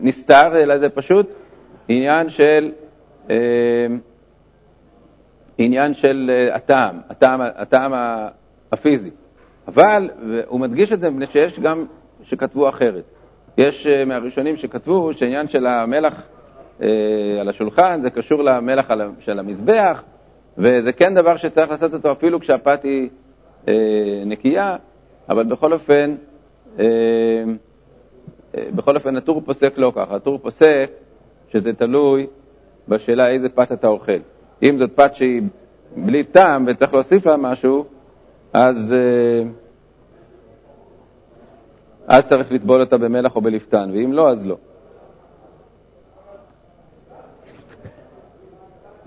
נסתר, 0.00 0.56
אלא 0.56 0.78
זה 0.78 0.88
פשוט 0.88 1.30
עניין 1.88 2.30
של, 2.30 2.72
אה, 3.30 3.86
עניין 5.58 5.94
של 5.94 6.30
אה, 6.34 6.54
הטעם, 6.54 7.00
הטעם, 7.08 7.40
הטעם 7.40 7.92
הפיזי. 8.72 9.10
אבל 9.68 10.10
הוא 10.46 10.60
מדגיש 10.60 10.92
את 10.92 11.00
זה 11.00 11.10
מפני 11.10 11.26
שיש 11.26 11.60
גם 11.60 11.86
שכתבו 12.22 12.68
אחרת. 12.68 13.04
יש 13.58 13.86
אה, 13.86 14.04
מהראשונים 14.04 14.56
שכתבו 14.56 15.12
שהעניין 15.12 15.48
של 15.48 15.66
המלח 15.66 16.22
על 17.40 17.48
השולחן 17.48 18.00
זה 18.02 18.10
קשור 18.10 18.42
למלח 18.42 18.90
של 19.20 19.38
המזבח, 19.38 20.02
וזה 20.58 20.92
כן 20.92 21.14
דבר 21.14 21.36
שצריך 21.36 21.70
לעשות 21.70 21.94
אותו 21.94 22.12
אפילו 22.12 22.40
כשהפת 22.40 22.84
היא 22.84 23.08
נקייה, 24.26 24.76
אבל 25.28 25.44
בכל 25.44 25.72
אופן, 25.72 26.14
בכל 28.56 28.96
אופן 28.96 29.16
הטור 29.16 29.42
פוסק 29.44 29.74
לא 29.76 29.92
ככה. 29.94 30.16
הטור 30.16 30.38
פוסק 30.38 30.90
שזה 31.52 31.72
תלוי 31.72 32.26
בשאלה 32.88 33.28
איזה 33.28 33.48
פת 33.48 33.72
אתה 33.72 33.88
אוכל. 33.88 34.18
אם 34.62 34.78
זאת 34.78 34.90
פת 34.94 35.14
שהיא 35.14 35.42
בלי 35.96 36.24
טעם 36.24 36.64
וצריך 36.68 36.94
להוסיף 36.94 37.26
לה 37.26 37.36
משהו, 37.36 37.84
אז, 38.52 38.92
אה, 38.92 39.48
אז 42.06 42.28
צריך 42.28 42.52
לטבול 42.52 42.80
אותה 42.80 42.98
במלח 42.98 43.36
או 43.36 43.40
בלפתן, 43.40 43.90
ואם 43.92 44.12
לא, 44.12 44.30
אז 44.30 44.46
לא. 44.46 44.56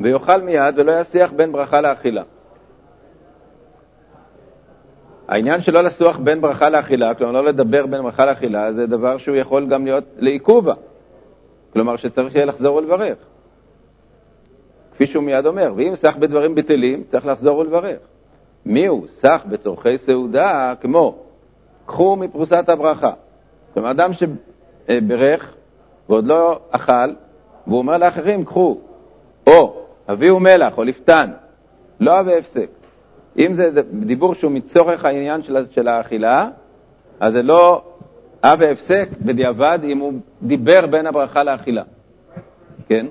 ויאכל 0.03 0.41
מיד 0.41 0.79
ולא 0.79 0.91
יסיח 0.91 1.31
בין 1.31 1.51
ברכה 1.51 1.81
לאכילה. 1.81 2.23
העניין 5.27 5.61
שלא 5.61 5.81
לסוח 5.81 6.17
בין 6.17 6.41
ברכה 6.41 6.69
לאכילה, 6.69 7.13
כלומר 7.13 7.31
לא 7.31 7.43
לדבר 7.43 7.85
בין 7.85 8.01
ברכה 8.01 8.25
לאכילה, 8.25 8.73
זה 8.73 8.87
דבר 8.87 9.17
שהוא 9.17 9.35
יכול 9.35 9.67
גם 9.67 9.85
להיות 9.85 10.03
לעיכובה. 10.17 10.73
כלומר 11.73 11.95
שצריך 11.97 12.35
יהיה 12.35 12.45
לחזור 12.45 12.75
ולברך. 12.75 13.17
כפי 14.93 15.07
שהוא 15.07 15.23
מיד 15.23 15.45
אומר, 15.45 15.73
ואם 15.75 15.95
סח 15.95 16.15
בדברים 16.15 16.55
בטלים, 16.55 17.03
צריך 17.07 17.25
לחזור 17.25 17.57
ולברך. 17.57 17.99
מי 18.65 18.85
הוא? 18.85 19.07
סח 19.07 19.45
בצורכי 19.49 19.97
סעודה, 19.97 20.73
כמו 20.81 21.15
קחו 21.85 22.15
מפרוסת 22.15 22.69
הברכה. 22.69 23.11
כלומר, 23.73 23.91
אדם 23.91 24.11
שברך 24.13 25.53
ועוד 26.09 26.27
לא 26.27 26.59
אכל, 26.71 27.13
והוא 27.67 27.79
אומר 27.79 27.97
לאחרים, 27.97 28.45
קחו, 28.45 28.77
או 29.47 29.80
הביאו 30.11 30.39
מלח 30.39 30.77
או 30.77 30.83
לפתן, 30.83 31.31
לא 31.99 32.19
הווה 32.19 32.37
הפסק. 32.37 32.69
אם 33.37 33.53
זה 33.53 33.81
דיבור 33.93 34.33
שהוא 34.33 34.51
מצורך 34.51 35.05
העניין 35.05 35.41
של 35.71 35.87
האכילה, 35.87 36.47
אז 37.19 37.33
זה 37.33 37.43
לא 37.43 37.83
אה 38.43 38.55
והפסק 38.59 39.09
בדיעבד 39.21 39.79
אם 39.83 39.97
הוא 39.99 40.13
דיבר 40.41 40.85
בין 40.85 41.07
הברכה 41.07 41.43
לאכילה. 41.43 41.83
כן? 42.87 43.05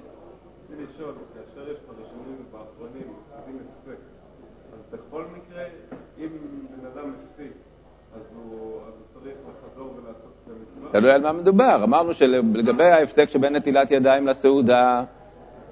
תלוי 10.93 11.11
על 11.11 11.23
מה 11.23 11.33
מדובר. 11.33 11.81
אמרנו 11.85 12.15
שלגבי 12.15 12.85
ההפסק 12.85 13.31
שבין 13.31 13.57
נטילת 13.57 13.91
ידיים 13.91 14.27
לסעודה, 14.27 15.03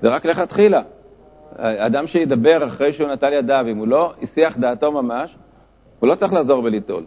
זה 0.02 0.08
רק 0.08 0.24
לכתחילה. 0.24 0.82
אדם 1.56 2.06
שידבר 2.06 2.66
אחרי 2.66 2.92
שהוא 2.92 3.08
נטל 3.08 3.32
ידיו, 3.32 3.64
אם 3.70 3.76
הוא 3.76 3.88
לא 3.88 4.12
הסיח 4.22 4.58
דעתו 4.58 4.92
ממש, 4.92 5.36
הוא 6.00 6.08
לא 6.08 6.14
צריך 6.14 6.32
לחזור 6.32 6.64
וליטול. 6.64 7.04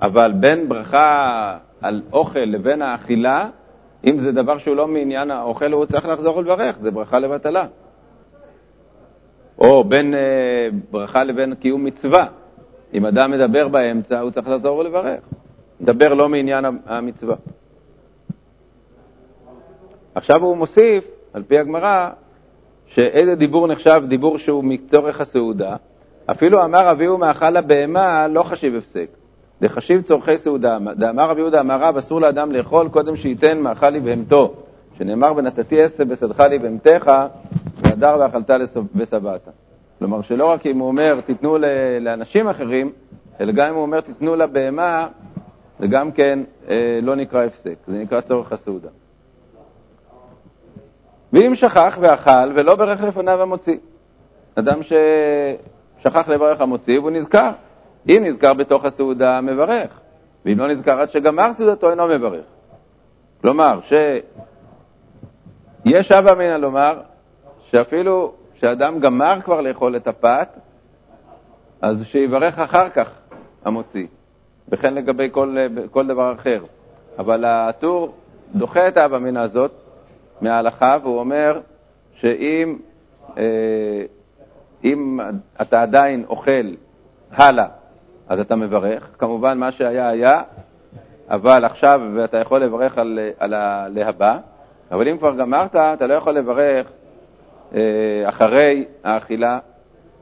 אבל 0.00 0.32
בין 0.32 0.68
ברכה 0.68 1.56
על 1.80 2.02
אוכל 2.12 2.40
לבין 2.40 2.82
האכילה, 2.82 3.48
אם 4.04 4.18
זה 4.18 4.32
דבר 4.32 4.58
שהוא 4.58 4.76
לא 4.76 4.88
מעניין 4.88 5.30
האוכל, 5.30 5.72
הוא 5.72 5.86
צריך 5.86 6.06
לחזור 6.06 6.36
ולברך, 6.36 6.78
זה 6.78 6.90
ברכה 6.90 7.18
לבטלה. 7.18 7.66
או 9.58 9.84
בין 9.84 10.14
אה, 10.14 10.68
ברכה 10.90 11.24
לבין 11.24 11.54
קיום 11.54 11.84
מצווה. 11.84 12.26
אם 12.94 13.06
אדם 13.06 13.30
מדבר 13.30 13.68
באמצע, 13.68 14.20
הוא 14.20 14.30
צריך 14.30 14.48
לחזור 14.48 14.78
ולברך. 14.78 15.20
מדבר 15.80 16.14
לא 16.14 16.28
מעניין 16.28 16.64
המצווה. 16.86 17.36
עכשיו 20.14 20.42
הוא 20.42 20.56
מוסיף, 20.56 21.04
על 21.32 21.42
פי 21.42 21.58
הגמרא, 21.58 22.10
שאיזה 22.88 23.34
דיבור 23.34 23.68
נחשב 23.68 24.02
דיבור 24.08 24.38
שהוא 24.38 24.64
מצורך 24.64 25.20
הסעודה. 25.20 25.76
אפילו 26.26 26.64
אמר 26.64 26.90
אביהו 26.90 27.18
מאכל 27.18 27.56
הבהמה 27.56 28.28
לא 28.28 28.42
חשיב 28.42 28.74
הפסק. 28.74 29.08
דחשיב 29.62 30.02
צורכי 30.02 30.38
סעודה. 30.38 30.78
דאמר 30.96 31.30
רבי 31.30 31.40
יהודה 31.40 31.60
אמר 31.60 31.80
רב, 31.80 31.96
אסור 31.96 32.20
לאדם 32.20 32.52
לאכול 32.52 32.88
קודם 32.88 33.16
שייתן 33.16 33.58
מאכל 33.58 33.90
לבהמתו, 33.90 34.54
שנאמר 34.98 35.32
ונתתי 35.36 35.82
עשה 35.82 36.04
בשדך 36.04 36.40
לבהמתך, 36.40 37.12
והדר 37.82 38.16
ואכלת 38.20 38.50
ושבעת. 38.94 39.48
כלומר, 39.98 40.22
שלא 40.22 40.50
רק 40.50 40.66
אם 40.66 40.78
הוא 40.78 40.88
אומר 40.88 41.20
תיתנו 41.20 41.58
לאנשים 42.00 42.48
אחרים, 42.48 42.92
אלא 43.40 43.52
גם 43.52 43.68
אם 43.68 43.74
הוא 43.74 43.82
אומר 43.82 44.00
תיתנו 44.00 44.36
לבהמה, 44.36 45.06
זה 45.80 45.86
גם 45.86 46.12
כן 46.12 46.38
אה, 46.68 46.98
לא 47.02 47.16
נקרא 47.16 47.44
הפסק, 47.44 47.74
זה 47.86 47.98
נקרא 47.98 48.20
צורך 48.20 48.52
הסעודה. 48.52 48.88
ואם 51.32 51.54
שכח 51.54 51.98
ואכל 52.00 52.52
ולא 52.54 52.76
ברך 52.76 53.02
לפניו 53.02 53.42
המוציא, 53.42 53.78
אדם 54.54 54.80
ששכח 54.82 56.28
לברך 56.28 56.60
המוציא 56.60 56.98
והוא 56.98 57.10
נזכר, 57.10 57.50
אם 58.08 58.22
נזכר 58.24 58.54
בתוך 58.54 58.84
הסעודה, 58.84 59.40
מברך, 59.40 60.00
ואם 60.44 60.58
לא 60.58 60.68
נזכר 60.68 61.00
עד 61.00 61.10
שגמר 61.10 61.52
סעודתו, 61.52 61.90
אינו 61.90 62.08
מברך. 62.08 62.44
כלומר, 63.40 63.80
שיש 65.84 66.12
אבא 66.12 66.32
אמינא 66.32 66.56
לומר 66.56 67.00
שאפילו 67.62 68.32
שאדם 68.54 69.00
גמר 69.00 69.38
כבר 69.44 69.60
לאכול 69.60 69.96
את 69.96 70.08
הפת, 70.08 70.48
אז 71.82 72.04
שיברך 72.04 72.58
אחר 72.58 72.90
כך 72.90 73.10
המוציא, 73.64 74.06
וכן 74.68 74.94
לגבי 74.94 75.28
כל, 75.32 75.56
כל 75.90 76.06
דבר 76.06 76.32
אחר. 76.32 76.64
אבל 77.18 77.44
הטור 77.44 78.14
דוחה 78.54 78.88
את 78.88 78.96
האבא 78.96 79.16
אמינא 79.16 79.38
הזאת 79.38 79.72
מההלכה, 80.40 80.96
והוא 81.02 81.18
אומר 81.18 81.60
שאם 82.14 82.78
אה, 83.38 84.02
אם 84.84 85.20
אתה 85.60 85.82
עדיין 85.82 86.24
אוכל 86.28 86.74
הלאה 87.30 87.66
אז 88.28 88.40
אתה 88.40 88.56
מברך. 88.56 89.10
כמובן, 89.18 89.58
מה 89.58 89.72
שהיה 89.72 90.08
היה, 90.08 90.42
אבל 91.28 91.64
עכשיו, 91.64 92.00
ואתה 92.14 92.38
יכול 92.38 92.62
לברך 92.62 92.98
על, 92.98 93.18
על 93.38 93.54
הלהבא, 93.54 94.38
אבל 94.90 95.08
אם 95.08 95.18
כבר 95.18 95.34
גמרת, 95.34 95.76
אתה 95.76 96.06
לא 96.06 96.14
יכול 96.14 96.34
לברך 96.34 96.86
אה, 97.74 98.28
אחרי 98.28 98.84
האכילה 99.04 99.58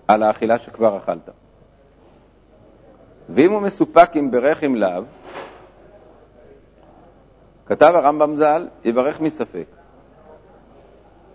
על 0.09 0.23
האכילה 0.23 0.59
שכבר 0.59 0.97
אכלת. 0.97 1.31
ואם 3.29 3.53
הוא 3.53 3.61
מסופק 3.63 4.11
עם 4.15 4.31
ברך 4.31 4.63
עם 4.63 4.77
לאו, 4.77 5.03
כתב 7.67 7.93
הרמב"ם 7.95 8.37
ז"ל, 8.37 8.69
יברך 8.85 9.21
מספק. 9.21 9.76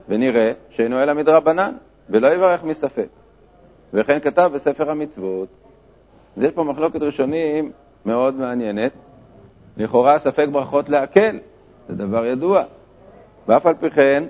ונראה 0.10 0.52
שאינו 0.70 1.04
אלא 1.04 1.14
מדרבנן, 1.14 1.74
ולא 2.10 2.28
יברך 2.28 2.64
מספק. 2.64 3.08
וכן 3.94 4.20
כתב 4.20 4.52
בספר 4.54 4.92
המצוות, 4.92 5.48
אז 6.38 6.44
יש 6.44 6.52
פה 6.52 6.64
מחלוקת 6.64 7.02
ראשונים 7.02 7.72
מאוד 8.06 8.36
מעניינת. 8.36 8.92
לכאורה 9.78 10.18
ספק 10.20 10.48
ברכות 10.52 10.90
להקל, 10.90 11.40
זה 11.90 11.96
דבר 11.96 12.26
ידוע. 12.26 12.64
ואף 13.48 13.66
על 13.66 13.74
פי 13.80 13.90
כן, 13.90 14.24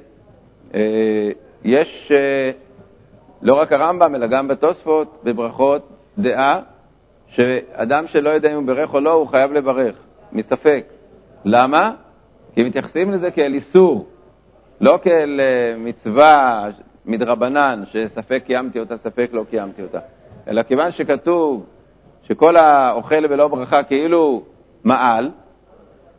אה, 0.73 1.29
יש 1.63 2.11
אה, 2.11 2.51
לא 3.41 3.53
רק 3.53 3.71
הרמב"ם, 3.71 4.15
אלא 4.15 4.27
גם 4.27 4.47
בתוספות, 4.47 5.19
בברכות, 5.23 5.89
דעה 6.17 6.59
שאדם 7.27 8.07
שלא 8.07 8.29
יודע 8.29 8.51
אם 8.51 8.55
הוא 8.55 8.63
ברך 8.63 8.93
או 8.93 8.99
לא, 8.99 9.13
הוא 9.13 9.27
חייב 9.27 9.51
לברך, 9.51 9.95
מספק. 10.31 10.85
למה? 11.45 11.93
כי 12.55 12.63
מתייחסים 12.63 13.11
לזה 13.11 13.31
כאל 13.31 13.53
איסור, 13.53 14.07
לא 14.81 14.99
כאל 15.03 15.39
אה, 15.39 15.75
מצווה 15.77 16.67
מדרבנן, 17.05 17.83
שספק 17.91 18.43
קיימתי 18.45 18.79
אותה, 18.79 18.97
ספק 18.97 19.29
לא 19.33 19.43
קיימתי 19.49 19.81
אותה, 19.81 19.99
אלא 20.47 20.63
כיוון 20.63 20.91
שכתוב 20.91 21.65
שכל 22.23 22.57
האוכל 22.57 23.27
בלא 23.27 23.47
ברכה 23.47 23.83
כאילו 23.83 24.43
מעל, 24.83 25.31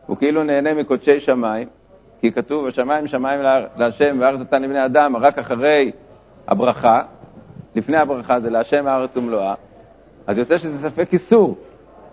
הוא 0.07 0.17
כאילו 0.17 0.43
נהנה 0.43 0.75
מקודשי 0.75 1.21
שמיים, 1.21 1.69
כי 2.21 2.33
כתוב, 2.33 2.67
השמיים 2.67 3.07
שמיים 3.07 3.41
להשם 3.77 4.17
וארץ 4.21 4.41
נתן 4.41 4.63
לבני 4.63 4.85
אדם, 4.85 5.17
רק 5.17 5.39
אחרי 5.39 5.93
הברכה, 6.49 7.03
לפני 7.75 7.97
הברכה 7.97 8.41
זה 8.41 8.51
להשם 8.51 8.87
הארץ 8.87 9.17
ומלואה, 9.17 9.55
אז 10.27 10.39
יוצא 10.39 10.59
שזה 10.59 10.89
ספק 10.89 11.13
איסור. 11.13 11.57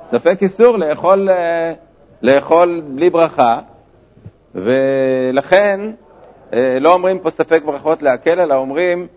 ספק 0.08 0.38
איסור 0.42 0.78
לאכול, 0.78 1.30
אה, 1.30 1.74
לאכול 2.22 2.82
בלי 2.88 3.10
ברכה, 3.10 3.60
ולכן 4.56 5.82
לא 6.54 6.94
אומרים 6.94 7.20
פה 7.20 7.30
ספק 7.30 7.62
ברכות 7.66 8.02
להקל, 8.02 8.40
אלא 8.40 8.56
אומרים 8.56 9.08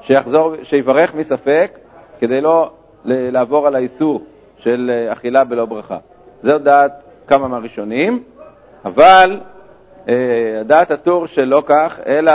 שיחזור, 0.00 0.54
שיברך 0.62 1.14
מספק, 1.14 1.78
כדי 2.18 2.40
לא 2.40 2.70
לעבור 3.04 3.66
על 3.66 3.74
האיסור 3.74 4.22
של 4.58 4.90
אה, 4.92 5.12
אכילה 5.12 5.44
בלא 5.44 5.64
ברכה. 5.64 5.98
זו 6.42 6.58
דעת 6.58 6.92
כמה 7.26 7.48
מהראשונים, 7.48 8.22
אבל 8.84 9.40
אה, 10.08 10.62
דעת 10.66 10.90
הטור 10.90 11.26
שלא 11.26 11.62
כך, 11.66 12.00
אלא 12.06 12.32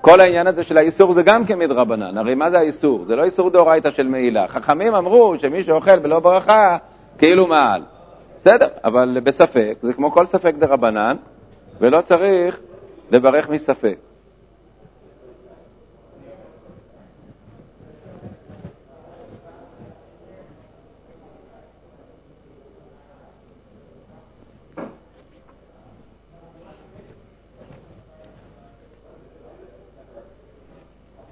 כל 0.00 0.20
העניין 0.20 0.46
הזה 0.46 0.62
של 0.62 0.78
האיסור 0.78 1.12
זה 1.12 1.22
גם 1.22 1.44
כן 1.44 1.58
מדרבנן. 1.58 2.18
הרי 2.18 2.34
מה 2.34 2.50
זה 2.50 2.58
האיסור? 2.58 3.04
זה 3.06 3.16
לא 3.16 3.24
איסור 3.24 3.50
דאורייתא 3.50 3.90
של 3.90 4.06
מעילה. 4.06 4.48
חכמים 4.48 4.94
אמרו 4.94 5.34
שמי 5.38 5.64
שאוכל 5.64 5.98
בלא 5.98 6.20
ברכה, 6.20 6.76
כאילו 7.18 7.46
מעל. 7.46 7.82
בסדר, 8.40 8.68
אבל 8.84 9.18
בספק, 9.22 9.78
זה 9.82 9.92
כמו 9.92 10.10
כל 10.10 10.26
ספק 10.26 10.54
דרבנן, 10.54 11.16
ולא 11.80 12.00
צריך 12.00 12.60
לברך 13.10 13.48
מספק. 13.48 13.96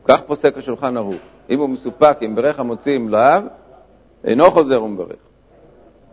כך 0.04 0.20
פוסק 0.26 0.58
השולחן 0.58 0.96
ערוך. 0.96 1.16
אם 1.50 1.58
הוא 1.58 1.68
מסופק 1.68 2.16
עם 2.20 2.34
ברך 2.34 2.60
המוציא 2.60 2.94
עם 2.94 3.08
להב, 3.08 3.44
אינו 4.24 4.50
חוזר 4.50 4.82
ומברך. 4.82 5.16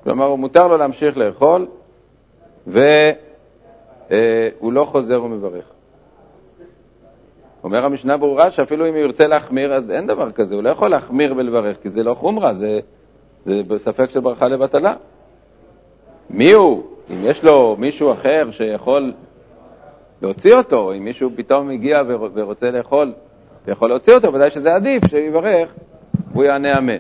כלומר, 0.03 0.35
מותר 0.35 0.67
לו 0.67 0.77
להמשיך 0.77 1.17
לאכול, 1.17 1.67
והוא 4.09 4.73
לא 4.73 4.85
חוזר 4.85 5.23
ומברך. 5.23 5.65
אומר 7.63 7.85
המשנה 7.85 8.17
ברורה 8.17 8.51
שאפילו 8.51 8.87
אם 8.87 8.93
הוא 8.93 9.01
ירצה 9.01 9.27
להחמיר, 9.27 9.73
אז 9.73 9.91
אין 9.91 10.07
דבר 10.07 10.31
כזה, 10.31 10.55
הוא 10.55 10.63
לא 10.63 10.69
יכול 10.69 10.87
להחמיר 10.87 11.33
ולברך, 11.37 11.77
כי 11.81 11.89
זה 11.89 12.03
לא 12.03 12.13
חומרה, 12.13 12.53
זה, 12.53 12.79
זה 13.45 13.61
בספק 13.67 14.09
של 14.09 14.19
ברכה 14.19 14.47
לבטלה. 14.47 14.93
מי 16.29 16.51
הוא? 16.51 16.83
אם 17.09 17.17
יש 17.23 17.43
לו 17.43 17.75
מישהו 17.79 18.11
אחר 18.11 18.47
שיכול 18.51 19.13
להוציא 20.21 20.55
אותו, 20.55 20.93
אם 20.93 21.03
מישהו 21.03 21.29
פתאום 21.35 21.69
הגיע 21.69 22.01
ורוצה 22.07 22.71
לאכול 22.71 23.13
ויכול 23.67 23.89
להוציא 23.89 24.13
אותו, 24.13 24.33
ודאי 24.33 24.49
שזה 24.49 24.75
עדיף 24.75 25.07
שיברך, 25.09 25.73
והוא 26.31 26.43
יענה 26.43 26.77
אמן. 26.77 26.97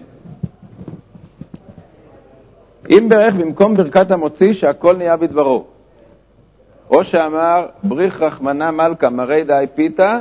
אם 2.89 3.09
ברך 3.09 3.35
במקום 3.35 3.75
ברכת 3.75 4.11
המוציא 4.11 4.53
שהכל 4.53 4.97
נהיה 4.97 5.17
בדברו, 5.17 5.65
או 6.93 7.03
שאמר 7.03 7.65
בריך 7.83 8.21
רחמנה 8.21 8.71
מלכה 8.71 9.09
מרי 9.09 9.43
דאי 9.43 9.67
פיתה, 9.75 10.19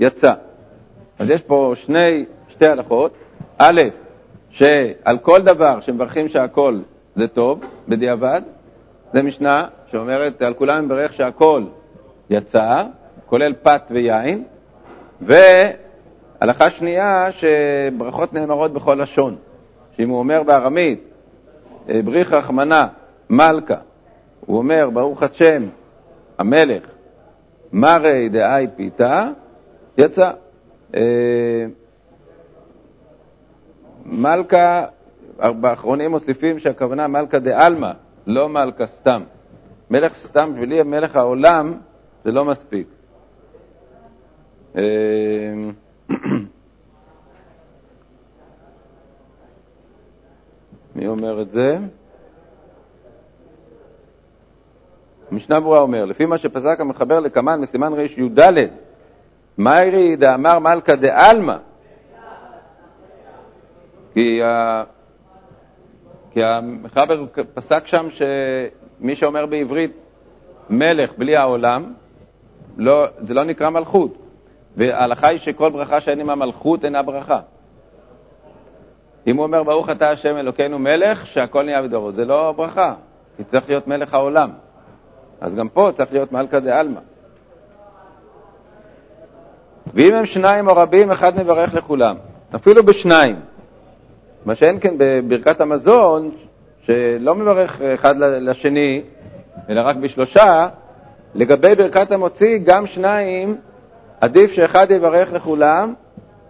יצא. 0.00 0.32
אז 1.18 1.30
יש 1.30 1.42
פה 1.42 1.72
שני, 1.76 2.24
שתי 2.48 2.66
הלכות. 2.66 3.14
א', 3.58 3.82
שעל 4.50 5.18
כל 5.22 5.42
דבר 5.42 5.80
שמברכים 5.80 6.28
שהכל 6.28 6.80
זה 7.16 7.28
טוב, 7.28 7.60
בדיעבד, 7.88 8.42
זה 9.12 9.22
משנה 9.22 9.66
שאומרת 9.90 10.42
על 10.42 10.54
כולם 10.54 10.84
מברך 10.84 11.12
שהכל 11.12 11.64
יצא, 12.30 12.82
כולל 13.26 13.54
פת 13.62 13.82
ויין, 13.90 14.44
ו... 15.22 15.34
הלכה 16.40 16.70
שנייה, 16.70 17.28
שברכות 17.32 18.32
נאמרות 18.32 18.72
בכל 18.72 18.94
לשון. 18.94 19.36
שאם 19.96 20.08
הוא 20.08 20.18
אומר 20.18 20.42
בארמית, 20.42 21.04
בריך 21.86 22.32
רחמנה 22.32 22.86
מלכה, 23.30 23.76
הוא 24.46 24.58
אומר, 24.58 24.90
ברוך 24.92 25.22
השם, 25.22 25.62
המלך, 26.38 26.82
מרי 27.72 28.28
דאי 28.28 28.66
פיתה, 28.76 29.28
יצא. 29.98 30.30
אה, 30.94 31.66
מלכה, 34.06 34.86
באחרונים 35.38 36.10
מוסיפים 36.10 36.58
שהכוונה 36.58 37.06
מלכה 37.06 37.38
דעלמא, 37.38 37.92
לא 38.26 38.48
מלכה 38.48 38.86
סתם. 38.86 39.22
מלך 39.90 40.14
סתם, 40.14 40.50
בשבילי 40.52 40.82
מלך 40.82 41.16
העולם, 41.16 41.74
זה 42.24 42.32
לא 42.32 42.44
מספיק. 42.44 42.88
אה, 44.76 44.82
מי 50.96 51.06
אומר 51.06 51.42
את 51.42 51.50
זה? 51.50 51.78
המשנה 55.30 55.60
ברורה 55.60 55.80
אומר, 55.80 56.04
לפי 56.04 56.26
מה 56.26 56.38
שפסק 56.38 56.80
המחבר 56.80 57.20
לקמן 57.20 57.60
מסימן 57.60 57.92
רי"ד, 57.92 58.52
מיירי 59.58 60.16
דאמר 60.16 60.58
מלכה 60.58 60.96
דעלמא, 60.96 61.56
כי, 64.14 64.40
כי 66.30 66.44
המחבר 66.44 67.24
פסק 67.54 67.86
שם 67.86 68.08
שמי 68.10 69.14
שאומר 69.14 69.46
בעברית 69.46 69.92
מלך 70.70 71.12
בלי 71.18 71.36
העולם, 71.36 71.92
לא, 72.76 73.06
זה 73.18 73.34
לא 73.34 73.44
נקרא 73.44 73.70
מלכות. 73.70 74.14
וההלכה 74.76 75.28
היא 75.28 75.38
שכל 75.38 75.70
ברכה 75.70 76.00
שאין 76.00 76.20
עם 76.20 76.30
המלכות 76.30 76.84
אינה 76.84 77.02
ברכה. 77.02 77.40
אם 79.26 79.36
הוא 79.36 79.42
אומר, 79.42 79.62
ברוך 79.62 79.90
אתה 79.90 80.10
השם 80.10 80.36
אלוקינו 80.36 80.78
מלך, 80.78 81.26
שהכל 81.26 81.62
נהיה 81.62 81.82
בדורו, 81.82 82.12
זה 82.12 82.24
לא 82.24 82.52
ברכה, 82.56 82.94
כי 83.36 83.44
צריך 83.44 83.68
להיות 83.68 83.86
מלך 83.86 84.14
העולם. 84.14 84.50
אז 85.44 85.54
גם 85.54 85.68
פה 85.68 85.90
צריך 85.94 86.12
להיות 86.12 86.32
מלכה 86.32 86.60
דה-עלמא. 86.60 87.00
ואם 89.94 90.14
הם 90.14 90.26
שניים 90.26 90.68
או 90.68 90.76
רבים, 90.76 91.10
אחד 91.10 91.38
מברך 91.38 91.74
לכולם, 91.74 92.16
אפילו 92.54 92.84
בשניים. 92.84 93.36
מה 94.44 94.54
שאין 94.54 94.80
כן 94.80 94.94
בברכת 94.98 95.60
המזון, 95.60 96.30
שלא 96.82 97.34
מברך 97.34 97.80
אחד 97.80 98.16
לשני, 98.18 99.02
אלא 99.68 99.80
רק 99.84 99.96
בשלושה, 99.96 100.68
לגבי 101.34 101.74
ברכת 101.74 102.12
המוציא, 102.12 102.58
גם 102.64 102.86
שניים, 102.86 103.56
עדיף 104.20 104.52
שאחד 104.52 104.90
יברך 104.90 105.32
לכולם, 105.32 105.94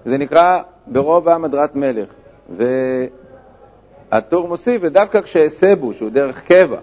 זה 0.04 0.18
נקרא 0.18 0.62
ברוב 0.86 1.28
עם 1.28 1.44
הדרת 1.44 1.76
מלך. 1.76 2.08
והטור 4.10 4.48
מוסיף, 4.48 4.80
ודווקא 4.84 5.20
כשהסבו, 5.20 5.92
שהוא 5.92 6.10
דרך 6.10 6.42
קבע, 6.42 6.78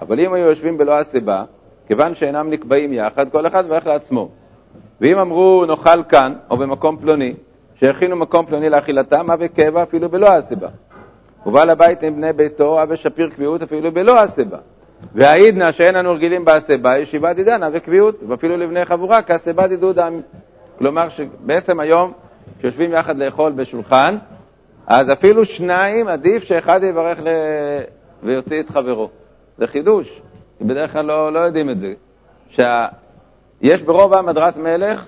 אבל 0.00 0.20
אם 0.20 0.32
היו 0.32 0.46
יושבים 0.46 0.78
בלא 0.78 0.98
הסיבה, 0.98 1.44
כיוון 1.86 2.14
שאינם 2.14 2.50
נקבעים 2.50 2.92
יחד, 2.92 3.30
כל 3.30 3.46
אחד 3.46 3.66
מברך 3.66 3.86
לעצמו. 3.86 4.28
ואם 5.00 5.18
אמרו 5.18 5.64
נאכל 5.66 6.02
כאן, 6.08 6.34
או 6.50 6.56
במקום 6.56 6.96
פלוני, 6.96 7.34
שהכינו 7.74 8.16
מקום 8.16 8.46
פלוני 8.46 8.70
לאכילתם, 8.70 9.30
אבי 9.30 9.48
קבע 9.48 9.82
אפילו 9.82 10.08
בלא 10.08 10.28
הסיבה. 10.28 10.68
ובעל 11.46 11.70
הבית 11.70 12.02
עם 12.02 12.16
בני 12.16 12.32
ביתו, 12.32 12.82
אבי 12.82 12.96
שפיר 12.96 13.28
קביעות 13.28 13.62
אפילו 13.62 13.92
בלא 13.92 14.20
הסיבה. 14.20 14.58
והעידנא 15.14 15.72
שאין 15.72 15.96
אנו 15.96 16.12
רגילים 16.12 16.44
בהסבה, 16.44 16.98
ישיבה 16.98 17.32
דידנא 17.32 17.68
וקביעות, 17.72 18.22
ואפילו 18.28 18.56
לבני 18.56 18.84
חבורה 18.84 19.22
כהסבה 19.22 19.66
דידודם. 19.66 20.20
כלומר 20.78 21.08
שבעצם 21.08 21.80
היום, 21.80 22.12
כשיושבים 22.58 22.92
יחד 22.92 23.18
לאכול 23.18 23.52
בשולחן, 23.52 24.16
אז 24.86 25.12
אפילו 25.12 25.44
שניים 25.44 26.08
עדיף 26.08 26.44
שאחד 26.44 26.82
יברך 26.82 27.18
ל... 27.20 27.28
ויוציא 28.22 28.60
את 28.60 28.70
חברו. 28.70 29.10
זה 29.58 29.66
חידוש, 29.66 30.20
בדרך 30.60 30.92
כלל 30.92 31.04
לא, 31.04 31.32
לא 31.32 31.38
יודעים 31.38 31.70
את 31.70 31.78
זה. 31.78 31.94
שיש 32.50 33.82
ברוב 33.82 34.14
עם 34.14 34.28
הדרת 34.28 34.56
מלך 34.56 35.06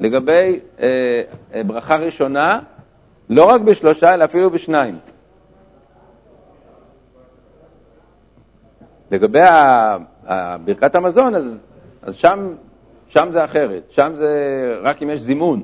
לגבי 0.00 0.60
אה, 0.80 1.22
אה, 1.54 1.62
ברכה 1.62 1.96
ראשונה, 1.96 2.60
לא 3.30 3.44
רק 3.44 3.60
בשלושה, 3.60 4.14
אלא 4.14 4.24
אפילו 4.24 4.50
בשניים. 4.50 4.98
לגבי 9.10 9.40
ברכת 10.64 10.94
המזון, 10.94 11.34
אז, 11.34 11.58
אז 12.02 12.14
שם, 12.14 12.52
שם 13.08 13.28
זה 13.32 13.44
אחרת, 13.44 13.82
שם 13.90 14.12
זה 14.14 14.32
רק 14.82 15.02
אם 15.02 15.10
יש 15.10 15.20
זימון. 15.20 15.62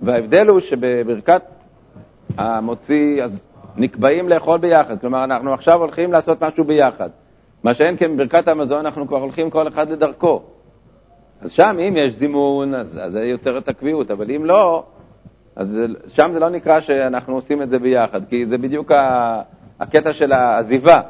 וההבדל 0.00 0.48
הוא 0.48 0.60
שבברכת 0.60 1.42
המוציא, 2.38 3.24
אז 3.24 3.40
נקבעים 3.76 4.28
לאכול 4.28 4.58
ביחד. 4.58 5.00
כלומר, 5.00 5.24
אנחנו 5.24 5.54
עכשיו 5.54 5.80
הולכים 5.80 6.12
לעשות 6.12 6.42
משהו 6.42 6.64
ביחד. 6.64 7.10
מה 7.64 7.74
שאין 7.74 7.96
כן 7.96 8.16
בברכת 8.16 8.48
המזון, 8.48 8.86
אנחנו 8.86 9.08
כבר 9.08 9.18
הולכים 9.20 9.50
כל 9.50 9.68
אחד 9.68 9.90
לדרכו. 9.90 10.42
אז 11.40 11.50
שם, 11.50 11.76
אם 11.88 11.96
יש 11.96 12.14
זימון, 12.14 12.74
אז, 12.74 12.98
אז 13.02 13.12
זה 13.12 13.24
יוצר 13.24 13.58
את 13.58 13.68
הקביעות, 13.68 14.10
אבל 14.10 14.30
אם 14.30 14.44
לא, 14.44 14.84
אז 15.56 15.80
שם 16.08 16.30
זה 16.32 16.40
לא 16.40 16.50
נקרא 16.50 16.80
שאנחנו 16.80 17.34
עושים 17.34 17.62
את 17.62 17.70
זה 17.70 17.78
ביחד, 17.78 18.24
כי 18.28 18.46
זה 18.46 18.58
בדיוק 18.58 18.92
הקטע 19.80 20.12
של 20.12 20.32
העזיבה. 20.32 21.00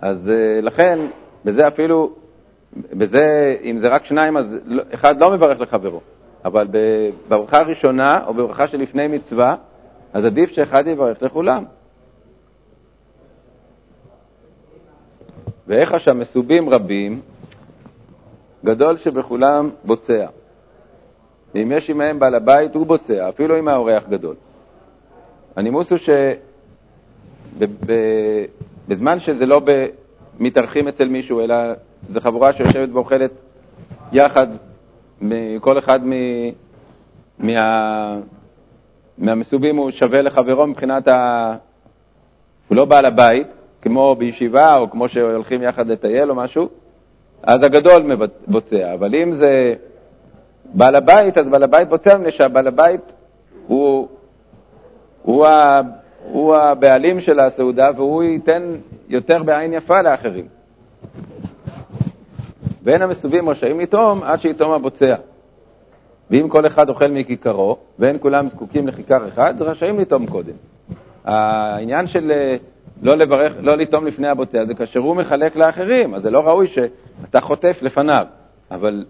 אז 0.00 0.30
אה, 0.30 0.60
לכן, 0.60 0.98
בזה 1.44 1.68
אפילו, 1.68 2.12
בזה, 2.92 3.56
אם 3.62 3.78
זה 3.78 3.88
רק 3.88 4.04
שניים, 4.04 4.36
אז 4.36 4.56
לא, 4.64 4.82
אחד 4.94 5.20
לא 5.20 5.30
מברך 5.30 5.60
לחברו. 5.60 6.00
אבל 6.44 6.66
בברכה 6.70 7.58
הראשונה, 7.60 8.20
או 8.26 8.34
בברכה 8.34 8.68
שלפני 8.68 9.08
מצווה, 9.08 9.56
אז 10.12 10.24
עדיף 10.24 10.52
שאחד 10.52 10.86
יברך 10.86 11.22
לכולם. 11.22 11.64
ואיך 15.66 16.00
שהמסובים 16.00 16.68
רבים, 16.68 17.20
גדול 18.64 18.96
שבכולם 18.96 19.70
בוצע. 19.84 20.26
ואם 21.54 21.72
יש 21.72 21.90
עמהם 21.90 22.18
בעל 22.18 22.34
הבית, 22.34 22.74
הוא 22.74 22.86
בוצע, 22.86 23.28
אפילו 23.28 23.58
אם 23.58 23.68
האורח 23.68 24.02
גדול. 24.08 24.34
הנימוס 25.56 25.92
הוא 25.92 25.98
שבזמן 27.58 29.20
שזה 29.20 29.46
לא 29.46 29.60
מתארחים 30.40 30.88
אצל 30.88 31.08
מישהו, 31.08 31.40
אלא 31.40 31.54
זו 32.10 32.20
חבורה 32.20 32.52
שיושבת 32.52 32.88
ואוכלת 32.92 33.30
יחד, 34.12 34.46
כל 35.60 35.78
אחד 35.78 36.00
מ... 36.06 36.12
מה... 37.38 38.18
מהמסובים 39.18 39.76
הוא 39.76 39.90
שווה 39.90 40.22
לחברו 40.22 40.66
מבחינת 40.66 41.08
ה... 41.08 41.56
הוא 42.68 42.76
לא 42.76 42.84
בעל 42.84 43.04
הבית, 43.04 43.46
כמו 43.82 44.16
בישיבה 44.18 44.76
או 44.76 44.90
כמו 44.90 45.08
שהולכים 45.08 45.62
יחד 45.62 45.88
לטייל 45.88 46.30
או 46.30 46.34
משהו, 46.34 46.68
אז 47.42 47.62
הגדול 47.62 48.02
בוצע. 48.46 48.94
אבל 48.94 49.14
אם 49.14 49.34
זה 49.34 49.74
בעל 50.64 50.94
הבית, 50.94 51.38
אז 51.38 51.48
בעל 51.48 51.62
הבית 51.62 51.88
בוצע 51.88 52.18
מפני 52.18 52.30
שהבעל 52.30 52.66
הבית 52.66 53.00
הוא, 53.66 54.08
הוא, 55.22 55.46
ה... 55.46 55.80
הוא 56.32 56.56
הבעלים 56.56 57.20
של 57.20 57.40
הסעודה 57.40 57.90
והוא 57.96 58.22
ייתן 58.22 58.62
יותר 59.08 59.42
בעין 59.42 59.72
יפה 59.72 60.02
לאחרים. 60.02 60.46
ואין 62.82 63.02
המסובים 63.02 63.48
רשאים 63.48 63.80
לטעום 63.80 64.22
עד 64.22 64.40
שיטעום 64.40 64.72
הבוצע. 64.72 65.14
ואם 66.30 66.48
כל 66.48 66.66
אחד 66.66 66.88
אוכל 66.88 67.08
מכיכרו, 67.08 67.76
ואין 67.98 68.16
כולם 68.20 68.48
זקוקים 68.50 68.88
לכיכר 68.88 69.28
אחד, 69.28 69.62
רשאים 69.62 69.98
לטעום 69.98 70.26
קודם. 70.26 70.54
העניין 71.24 72.06
של 72.06 72.32
לא, 73.02 73.16
לברך, 73.16 73.52
לא 73.60 73.76
לטעום 73.76 74.06
לפני 74.06 74.28
הבוצע 74.28 74.64
זה 74.64 74.74
כאשר 74.74 75.00
הוא 75.00 75.16
מחלק 75.16 75.56
לאחרים, 75.56 76.14
אז 76.14 76.22
זה 76.22 76.30
לא 76.30 76.40
ראוי 76.40 76.66
שאתה 76.66 77.40
חוטף 77.40 77.78
לפניו. 77.82 78.26
אבל 78.70 79.04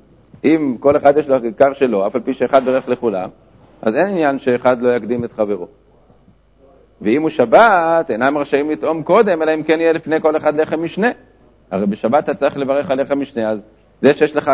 אם 0.44 0.76
כל 0.80 0.96
אחד 0.96 1.16
יש 1.16 1.28
לו 1.28 1.36
הכיכר 1.36 1.72
שלו, 1.72 2.06
אף 2.06 2.14
על 2.14 2.20
פי 2.20 2.34
שאחד 2.34 2.64
ברך 2.64 2.88
לכולם, 2.88 3.28
אז 3.82 3.96
אין 3.96 4.06
עניין 4.06 4.38
שאחד 4.38 4.82
לא 4.82 4.96
יקדים 4.96 5.24
את 5.24 5.32
חברו. 5.32 5.66
ואם 7.02 7.22
הוא 7.22 7.30
שבת, 7.30 8.10
אינם 8.10 8.38
רשאים 8.38 8.70
לטעום 8.70 9.02
קודם, 9.02 9.42
אלא 9.42 9.54
אם 9.54 9.62
כן 9.62 9.80
יהיה 9.80 9.92
לפני 9.92 10.20
כל 10.20 10.36
אחד 10.36 10.60
לחם 10.60 10.82
משנה. 10.82 11.10
הרי 11.70 11.86
בשבת 11.86 12.24
אתה 12.24 12.34
צריך 12.34 12.56
לברך 12.56 12.90
על 12.90 13.02
לחם 13.02 13.20
משנה, 13.20 13.50
אז 13.50 13.60
זה 14.02 14.14
שיש 14.14 14.36
לך 14.36 14.50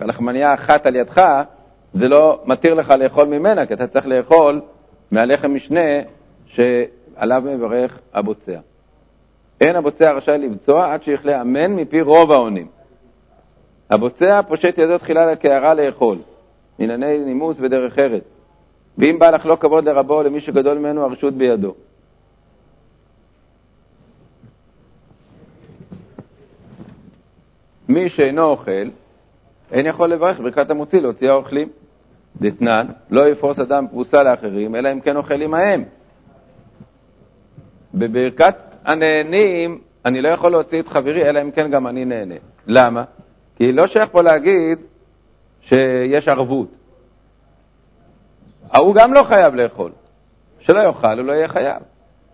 לחמניה 0.00 0.54
אחת 0.54 0.86
על 0.86 0.96
ידך, 0.96 1.42
זה 1.92 2.08
לא 2.08 2.40
מתיר 2.44 2.74
לך 2.74 2.90
לאכול 2.90 3.26
ממנה, 3.26 3.66
כי 3.66 3.74
אתה 3.74 3.86
צריך 3.86 4.06
לאכול 4.06 4.60
מהלחם 5.10 5.54
משנה 5.54 6.00
שעליו 6.46 7.42
מברך 7.46 7.98
הבוצע. 8.14 8.58
אין 9.64 9.76
הבוצע 9.76 10.12
רשאי 10.12 10.38
לבצוע 10.38 10.92
עד 10.92 11.02
שיכלה 11.02 11.40
אמן 11.40 11.72
מפי 11.72 12.00
רוב 12.00 12.32
העונים. 12.32 12.66
הבוצע 13.90 14.40
פושט 14.48 14.78
ידו 14.78 14.98
תחילה 14.98 15.32
לקערה 15.32 15.74
לאכול, 15.74 16.18
ענייני 16.78 17.18
נימוס 17.18 17.56
ודרך 17.60 17.98
ארץ. 17.98 18.22
ואם 18.98 19.18
בא 19.18 19.30
לא 19.44 19.56
כבוד 19.60 19.88
לרבו 19.88 20.22
למי 20.22 20.40
שגדול 20.40 20.78
ממנו, 20.78 21.04
הרשות 21.04 21.34
בידו. 21.34 21.74
מי 27.88 28.08
שאינו 28.08 28.42
אוכל, 28.42 28.88
אין 29.72 29.86
יכול 29.86 30.08
לברך 30.08 30.40
ברכת 30.40 30.70
המוציא 30.70 31.00
להוציא 31.00 31.30
האוכלים. 31.30 31.68
דתנן, 32.40 32.86
לא 33.10 33.28
יפרוס 33.28 33.58
אדם 33.58 33.86
פרוסה 33.90 34.22
לאחרים, 34.22 34.74
אלא 34.74 34.92
אם 34.92 35.00
כן 35.00 35.16
אוכל 35.16 35.42
עמהם. 35.42 35.84
בברכת 37.94 38.56
הנהנים, 38.84 39.78
אני 40.04 40.22
לא 40.22 40.28
יכול 40.28 40.52
להוציא 40.52 40.80
את 40.80 40.88
חברי, 40.88 41.28
אלא 41.28 41.42
אם 41.42 41.50
כן 41.50 41.70
גם 41.70 41.86
אני 41.86 42.04
נהנה. 42.04 42.34
למה? 42.66 43.04
כי 43.56 43.72
לא 43.72 43.86
שייך 43.86 44.08
פה 44.10 44.22
להגיד 44.22 44.78
שיש 45.62 46.28
ערבות. 46.28 46.68
ההוא 48.70 48.94
גם 48.94 49.12
לא 49.12 49.22
חייב 49.22 49.54
לאכול. 49.54 49.90
שלא 50.60 50.80
יאכל, 50.80 51.18
הוא 51.18 51.26
לא 51.26 51.32
יהיה 51.32 51.48
חייב. 51.48 51.82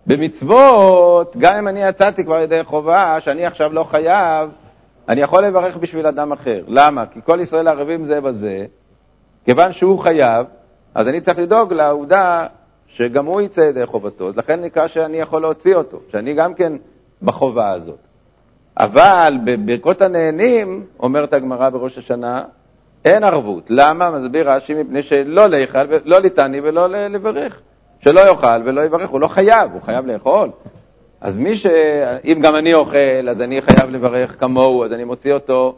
במצוות, 0.07 1.35
גם 1.37 1.55
אם 1.55 1.67
אני 1.67 1.83
יצאתי 1.83 2.23
כבר 2.25 2.39
ידי 2.39 2.63
חובה, 2.63 3.17
שאני 3.19 3.45
עכשיו 3.45 3.73
לא 3.73 3.83
חייב, 3.83 4.49
אני 5.09 5.21
יכול 5.21 5.45
לברך 5.45 5.77
בשביל 5.77 6.07
אדם 6.07 6.31
אחר. 6.31 6.63
למה? 6.67 7.05
כי 7.05 7.19
כל 7.25 7.39
ישראל 7.41 7.67
ערבים 7.67 8.05
זה 8.05 8.21
בזה, 8.21 8.65
כיוון 9.45 9.73
שהוא 9.73 9.99
חייב, 9.99 10.45
אז 10.95 11.07
אני 11.07 11.21
צריך 11.21 11.37
לדאוג 11.37 11.73
לעובדה 11.73 12.47
שגם 12.93 13.25
הוא 13.25 13.41
יצא 13.41 13.61
ידי 13.61 13.85
חובתו, 13.85 14.29
אז 14.29 14.37
לכן 14.37 14.61
נקרא 14.61 14.87
שאני 14.87 15.17
יכול 15.17 15.41
להוציא 15.41 15.75
אותו, 15.75 15.99
שאני 16.11 16.33
גם 16.33 16.53
כן 16.53 16.73
בחובה 17.21 17.71
הזאת. 17.71 17.99
אבל 18.77 19.37
בברכות 19.43 20.01
הנהנים, 20.01 20.85
אומרת 20.99 21.33
הגמרא 21.33 21.69
בראש 21.69 21.97
השנה, 21.97 22.43
אין 23.05 23.23
ערבות. 23.23 23.63
למה? 23.69 24.11
מסביר 24.11 24.51
רש"י, 24.51 24.73
מפני 24.73 25.03
שלא 25.03 25.47
לאכול, 25.47 25.81
לא 26.05 26.19
ליטני 26.19 26.59
ולא 26.59 26.87
לברך. 26.87 27.61
שלא 27.99 28.21
יאכל 28.21 28.61
ולא 28.65 28.81
יברך, 28.81 29.09
הוא 29.09 29.19
לא 29.19 29.27
חייב, 29.27 29.71
הוא 29.73 29.81
חייב 29.81 30.05
לאכול. 30.05 30.49
אז 31.21 31.37
מי 31.37 31.55
ש... 31.55 31.65
אם 32.25 32.39
גם 32.41 32.55
אני 32.55 32.73
אוכל, 32.73 33.29
אז 33.29 33.41
אני 33.41 33.61
חייב 33.61 33.89
לברך 33.89 34.39
כמוהו, 34.39 34.83
אז 34.83 34.93
אני 34.93 35.03
מוציא 35.03 35.33
אותו 35.33 35.75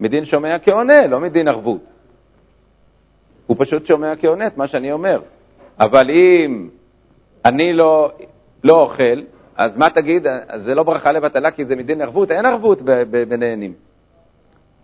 מדין 0.00 0.24
שומע 0.24 0.58
כעונה, 0.58 1.06
לא 1.06 1.20
מדין 1.20 1.48
ערבות. 1.48 1.80
הוא 3.46 3.56
פשוט 3.60 3.86
שומע 3.86 4.12
כעונה 4.20 4.46
את 4.46 4.56
מה 4.56 4.68
שאני 4.68 4.92
אומר. 4.92 5.20
אבל 5.80 6.10
אם 6.10 6.68
אני 7.44 7.72
לא, 7.72 8.10
לא 8.64 8.80
אוכל, 8.80 9.20
אז 9.56 9.76
מה 9.76 9.90
תגיד? 9.90 10.26
אז 10.26 10.62
זה 10.62 10.74
לא 10.74 10.82
ברכה 10.82 11.12
לבטלה 11.12 11.50
כי 11.50 11.64
זה 11.64 11.76
מדין 11.76 12.02
ערבות, 12.02 12.30
אין 12.30 12.46
ערבות 12.46 12.82
בנהנים. 13.10 13.72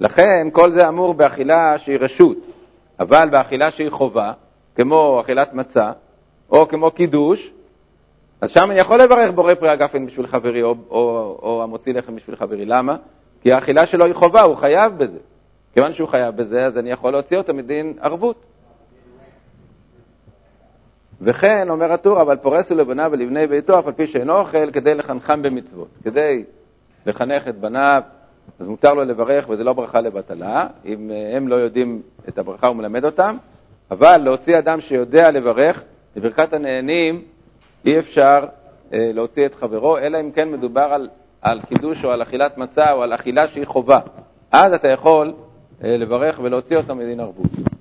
לכן 0.01 0.49
כל 0.53 0.71
זה 0.71 0.89
אמור 0.89 1.15
באכילה 1.15 1.79
שהיא 1.79 1.99
רשות, 2.01 2.39
אבל 3.01 3.29
באכילה 3.31 3.71
שהיא 3.71 3.91
חובה, 3.91 4.33
כמו 4.77 5.21
אכילת 5.21 5.55
מצה, 5.55 5.93
או 6.51 6.69
כמו 6.69 6.91
קידוש, 6.91 7.51
אז 8.41 8.51
שם 8.51 8.71
אני 8.71 8.79
יכול 8.79 9.03
לברך 9.03 9.31
בורא 9.31 9.55
פרי 9.55 9.69
הגפן 9.69 10.07
בשביל 10.07 10.27
חברי, 10.27 10.63
או, 10.63 10.75
או, 10.91 11.39
או 11.43 11.63
המוציא 11.63 11.95
לחם 11.95 12.17
בשביל 12.17 12.37
חברי. 12.37 12.65
למה? 12.65 12.97
כי 13.43 13.53
האכילה 13.53 13.87
שלו 13.87 14.05
היא 14.05 14.15
חובה, 14.15 14.43
הוא 14.43 14.57
חייב 14.57 14.99
בזה. 14.99 15.19
כיוון 15.75 15.95
שהוא 15.95 16.09
חייב 16.09 16.37
בזה, 16.37 16.67
אז 16.67 16.79
אני 16.79 16.91
יכול 16.91 17.13
להוציא 17.13 17.37
אותו 17.37 17.55
מדין 17.55 17.95
ערבות. 18.01 18.37
וכן, 21.25 21.71
אומר 21.71 21.93
הטור, 21.93 22.23
אבל 22.23 22.37
פורס 22.37 22.71
הוא 22.71 22.79
לבניו 22.79 23.09
ולבני 23.13 23.47
ביתו, 23.47 23.79
אף 23.79 23.87
על 23.87 23.93
פי 23.93 24.07
שאינו 24.07 24.39
אוכל, 24.39 24.71
כדי 24.71 24.95
לחנכם 24.95 25.43
במצוות. 25.43 25.89
כדי 26.05 26.45
לחנך 27.07 27.49
את 27.49 27.57
בניו, 27.59 28.03
אז 28.61 28.69
מותר 28.69 28.95
לו 28.95 29.05
לברך, 29.05 29.49
וזה 29.49 29.65
לא 29.65 29.73
ברכה 29.73 30.01
לבטלה. 30.01 30.67
אם 30.85 31.11
אה, 31.11 31.37
הם 31.37 31.49
לא 31.49 31.55
יודעים 31.55 32.03
את 32.29 32.39
הברכה, 32.39 32.67
הוא 32.67 32.77
מלמד 32.77 33.05
אותם. 33.05 33.37
אבל 33.91 34.17
להוציא 34.17 34.59
אדם 34.59 34.81
שיודע 34.81 35.31
לברך, 35.31 35.83
בברכת 36.17 36.53
הנהנים 36.53 37.23
אי 37.85 37.99
אפשר 37.99 38.45
אה, 38.93 39.11
להוציא 39.15 39.47
את 39.47 39.55
חברו, 39.55 39.99
אלא 39.99 40.21
אם 40.21 40.31
כן 40.31 40.51
מדובר 40.51 40.81
על, 40.93 41.09
על 41.43 41.61
קידוש 41.69 42.05
או 42.05 42.11
על 42.11 42.23
אכילת 42.23 42.59
מצה 42.59 42.93
או 42.93 43.03
על 43.03 43.15
אכילה 43.15 43.49
שהיא 43.49 43.67
חובה. 43.67 44.01
אז 44.53 44.73
אתה 44.73 44.89
יכול 44.89 45.35
אה, 45.85 45.97
לברך 45.97 46.41
ולהוציא 46.43 46.77
אותו 46.77 46.95
מדין 46.95 47.21
ערבות. 47.21 47.74